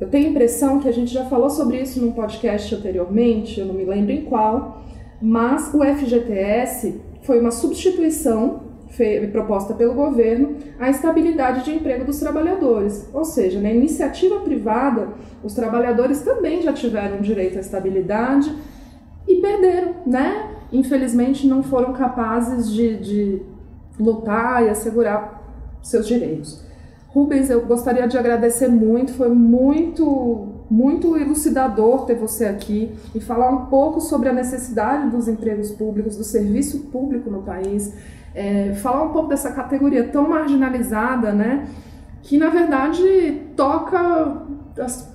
eu 0.00 0.08
tenho 0.08 0.28
a 0.28 0.30
impressão 0.30 0.78
que 0.78 0.88
a 0.88 0.92
gente 0.92 1.12
já 1.12 1.24
falou 1.24 1.50
sobre 1.50 1.80
isso 1.80 2.00
num 2.00 2.12
podcast 2.12 2.74
anteriormente, 2.74 3.58
eu 3.58 3.66
não 3.66 3.74
me 3.74 3.84
lembro 3.84 4.12
em 4.12 4.24
qual, 4.24 4.84
mas 5.20 5.72
o 5.74 5.82
FGTS 5.82 7.00
foi 7.22 7.40
uma 7.40 7.50
substituição 7.50 8.65
proposta 9.32 9.74
pelo 9.74 9.94
governo 9.94 10.56
à 10.78 10.88
estabilidade 10.88 11.64
de 11.64 11.74
emprego 11.74 12.04
dos 12.04 12.18
trabalhadores. 12.18 13.08
Ou 13.12 13.24
seja, 13.24 13.60
na 13.60 13.70
iniciativa 13.70 14.40
privada, 14.40 15.08
os 15.42 15.54
trabalhadores 15.54 16.20
também 16.22 16.62
já 16.62 16.72
tiveram 16.72 17.20
direito 17.20 17.58
à 17.58 17.60
estabilidade 17.60 18.54
e 19.26 19.36
perderam, 19.36 19.94
né? 20.06 20.50
Infelizmente 20.72 21.46
não 21.46 21.62
foram 21.62 21.92
capazes 21.92 22.70
de, 22.70 22.96
de 22.96 23.42
lutar 23.98 24.64
e 24.64 24.68
assegurar 24.68 25.42
seus 25.82 26.06
direitos. 26.06 26.64
Rubens, 27.08 27.48
eu 27.48 27.64
gostaria 27.64 28.06
de 28.06 28.18
agradecer 28.18 28.68
muito, 28.68 29.14
foi 29.14 29.30
muito, 29.30 30.64
muito 30.70 31.16
elucidador 31.16 32.04
ter 32.04 32.14
você 32.14 32.44
aqui 32.44 32.92
e 33.14 33.20
falar 33.20 33.50
um 33.50 33.66
pouco 33.66 34.02
sobre 34.02 34.28
a 34.28 34.32
necessidade 34.34 35.08
dos 35.08 35.26
empregos 35.26 35.70
públicos, 35.70 36.16
do 36.16 36.24
serviço 36.24 36.90
público 36.90 37.30
no 37.30 37.42
país 37.42 37.94
é, 38.36 38.74
falar 38.74 39.02
um 39.02 39.08
pouco 39.08 39.30
dessa 39.30 39.50
categoria 39.50 40.04
tão 40.04 40.28
marginalizada, 40.28 41.32
né? 41.32 41.66
Que 42.22 42.36
na 42.36 42.50
verdade 42.50 43.42
toca 43.56 44.42
as 44.78 45.10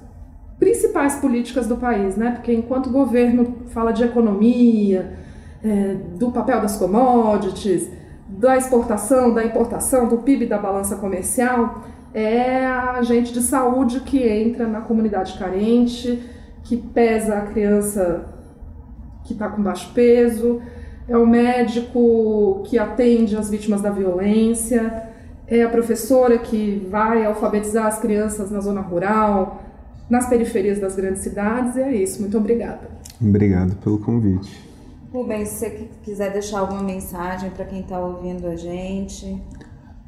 principais 0.60 1.16
políticas 1.18 1.68
do 1.68 1.78
país, 1.78 2.18
né? 2.18 2.32
Porque 2.32 2.52
enquanto 2.52 2.88
o 2.88 2.92
governo 2.92 3.58
fala 3.68 3.92
de 3.92 4.04
economia, 4.04 5.14
é, 5.64 5.96
do 6.18 6.32
papel 6.32 6.62
das 6.62 6.78
commodities, 6.78 7.88
da 8.28 8.58
exportação, 8.58 9.32
da 9.32 9.46
importação, 9.46 10.08
do 10.08 10.18
PIB 10.18 10.48
da 10.48 10.58
balança 10.58 10.96
comercial, 10.96 11.84
é 12.14 12.66
a 12.66 12.94
agente 12.94 13.32
de 13.32 13.42
saúde 13.42 14.00
que 14.00 14.28
entra 14.28 14.68
na 14.68 14.82
comunidade 14.82 15.38
carente, 15.38 16.24
que 16.64 16.76
pesa 16.76 17.38
a 17.38 17.42
criança 17.42 18.26
que 19.24 19.34
está 19.34 19.48
com 19.48 19.62
baixo 19.62 19.92
peso, 19.94 20.60
é 21.08 21.18
o 21.18 21.26
médico 21.26 22.64
que 22.66 22.78
atende 22.78 23.36
as 23.36 23.50
vítimas 23.50 23.82
da 23.82 23.90
violência, 23.90 25.10
é 25.48 25.64
a 25.64 25.70
professora 25.70 26.38
que 26.38 26.88
vai 26.90 27.26
alfabetizar 27.26 27.86
as 27.86 28.00
crianças 28.00 28.50
na 28.50 28.62
zona 28.62 28.82
rural, 28.82 29.64
nas 30.10 30.28
periferias 30.28 30.80
das 30.80 30.96
grandes 30.96 31.22
cidades, 31.22 31.76
e 31.76 31.82
é 31.82 31.96
isso. 31.96 32.22
Muito 32.22 32.38
obrigada. 32.38 32.90
Obrigado 33.20 33.76
pelo 33.78 33.98
convite. 34.00 34.72
Rubens, 35.12 35.50
se 35.50 35.60
você 35.60 35.90
quiser 36.04 36.32
deixar 36.32 36.60
alguma 36.60 36.82
mensagem 36.84 37.50
para 37.50 37.66
quem 37.66 37.82
está 37.82 38.00
ouvindo 38.00 38.48
a 38.48 38.56
gente. 38.56 39.42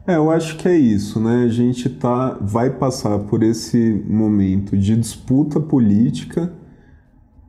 É, 0.08 0.16
eu 0.16 0.32
acho 0.32 0.58
que 0.58 0.68
é 0.68 0.76
isso, 0.76 1.20
né? 1.20 1.44
A 1.44 1.50
gente 1.50 1.90
tá, 1.90 2.38
vai 2.40 2.70
passar 2.70 3.20
por 3.20 3.44
esse 3.44 4.04
momento 4.08 4.78
de 4.78 4.96
disputa 4.96 5.60
política 5.60 6.54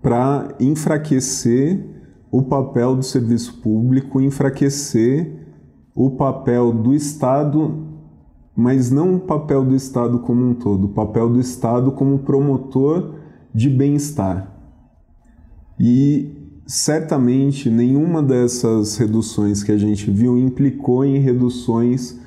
para 0.03 0.49
enfraquecer 0.59 1.94
o 2.37 2.43
papel 2.43 2.97
do 2.97 3.05
serviço 3.05 3.61
público, 3.61 4.21
enfraquecer 4.21 5.47
o 5.95 6.11
papel 6.11 6.73
do 6.73 6.93
Estado, 6.93 7.87
mas 8.57 8.91
não 8.91 9.15
o 9.15 9.21
papel 9.21 9.65
do 9.65 9.73
Estado 9.73 10.19
como 10.19 10.45
um 10.45 10.53
todo, 10.53 10.87
o 10.87 10.89
papel 10.89 11.29
do 11.29 11.39
Estado 11.39 11.93
como 11.93 12.19
promotor 12.19 13.15
de 13.55 13.71
bem-estar. 13.71 14.53
E 15.79 16.59
certamente 16.67 17.71
nenhuma 17.71 18.21
dessas 18.21 18.97
reduções 18.97 19.63
que 19.63 19.71
a 19.71 19.79
gente 19.79 20.11
viu 20.11 20.37
implicou 20.37 21.05
em 21.05 21.19
reduções, 21.19 22.19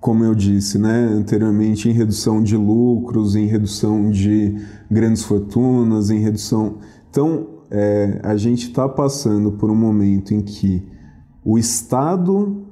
como 0.00 0.22
eu 0.22 0.36
disse 0.36 0.78
né, 0.78 1.10
anteriormente, 1.12 1.88
em 1.88 1.92
redução 1.92 2.40
de 2.40 2.56
lucros, 2.56 3.34
em 3.34 3.46
redução 3.46 4.08
de 4.08 4.54
grandes 4.88 5.24
fortunas, 5.24 6.10
em 6.10 6.20
redução. 6.20 6.76
Então, 7.10 7.57
é, 7.70 8.20
a 8.22 8.36
gente 8.36 8.68
está 8.68 8.88
passando 8.88 9.52
por 9.52 9.70
um 9.70 9.74
momento 9.74 10.32
em 10.32 10.40
que 10.40 10.82
o 11.44 11.58
Estado, 11.58 12.64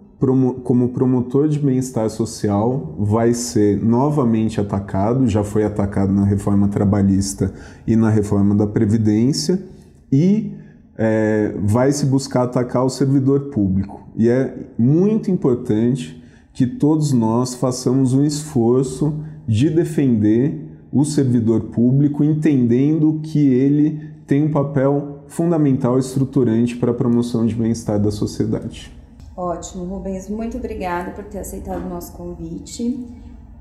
como 0.63 0.89
promotor 0.89 1.49
de 1.49 1.59
bem-estar 1.59 2.09
social, 2.11 2.95
vai 2.99 3.35
ser 3.35 3.83
novamente 3.83 4.61
atacado, 4.61 5.27
já 5.27 5.45
foi 5.45 5.65
atacado 5.65 6.13
na 6.13 6.25
reforma 6.25 6.69
trabalhista 6.69 7.53
e 7.87 7.97
na 7.97 8.11
reforma 8.11 8.55
da 8.55 8.67
Previdência, 8.67 9.63
e 10.11 10.53
é, 10.97 11.55
vai 11.63 11.93
se 11.93 12.07
buscar 12.07 12.45
atacar 12.45 12.85
o 12.85 12.91
servidor 12.91 13.51
público. 13.51 14.09
E 14.17 14.29
é 14.29 14.73
muito 14.79 15.31
importante 15.31 16.23
que 16.53 16.67
todos 16.67 17.13
nós 17.13 17.55
façamos 17.55 18.15
um 18.15 18.25
esforço 18.25 19.15
de 19.47 19.69
defender 19.69 20.67
o 20.91 21.05
servidor 21.05 21.65
público, 21.65 22.25
entendendo 22.25 23.21
que 23.23 23.47
ele 23.47 24.16
tem 24.27 24.45
um 24.45 24.51
papel 24.51 25.21
fundamental 25.29 25.97
e 25.97 26.01
estruturante 26.01 26.77
para 26.77 26.91
a 26.91 26.95
promoção 26.95 27.47
de 27.47 27.55
bem-estar 27.55 27.99
da 27.99 28.11
sociedade. 28.11 28.93
Ótimo, 29.37 29.85
Rubens, 29.85 30.29
muito 30.29 30.57
obrigada 30.57 31.12
por 31.12 31.25
ter 31.25 31.39
aceitado 31.39 31.85
o 31.85 31.89
nosso 31.89 32.12
convite. 32.12 33.07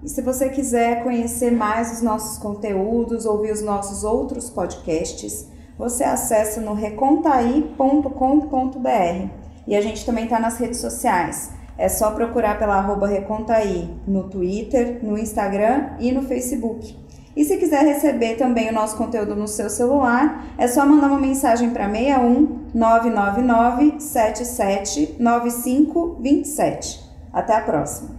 E 0.02 0.10
se 0.10 0.22
você 0.22 0.50
quiser 0.50 1.04
conhecer 1.04 1.52
mais 1.52 1.94
os 1.94 2.02
nossos 2.02 2.38
conteúdos, 2.38 3.26
ouvir 3.26 3.52
os 3.52 3.62
nossos 3.62 4.04
outros 4.04 4.50
podcasts, 4.50 5.48
você 5.78 6.04
acessa 6.04 6.62
no 6.62 6.74
recontai.com.br. 6.74 9.30
E 9.68 9.76
a 9.76 9.82
gente 9.82 10.06
também 10.06 10.26
está 10.26 10.40
nas 10.40 10.58
redes 10.58 10.80
sociais. 10.80 11.52
É 11.78 11.90
só 11.90 12.12
procurar 12.12 12.58
pela 12.58 12.78
arroba 12.78 13.08
Recontaí 13.08 13.90
no 14.08 14.30
Twitter, 14.30 15.04
no 15.04 15.18
Instagram 15.18 15.90
e 16.00 16.12
no 16.12 16.22
Facebook. 16.22 17.05
E 17.36 17.44
se 17.44 17.58
quiser 17.58 17.84
receber 17.84 18.36
também 18.36 18.70
o 18.70 18.74
nosso 18.74 18.96
conteúdo 18.96 19.36
no 19.36 19.48
seu 19.48 19.70
celular, 19.70 20.46
é 20.58 20.68
só 20.68 20.86
mandar 20.86 21.08
uma 21.08 21.20
mensagem 21.20 21.72
para 21.72 21.90
61 21.90 22.70
999 22.74 24.00
77 24.00 25.16
95 25.20 26.18
27. 26.22 27.04
Até 27.34 27.56
a 27.56 27.62
próxima! 27.62 28.15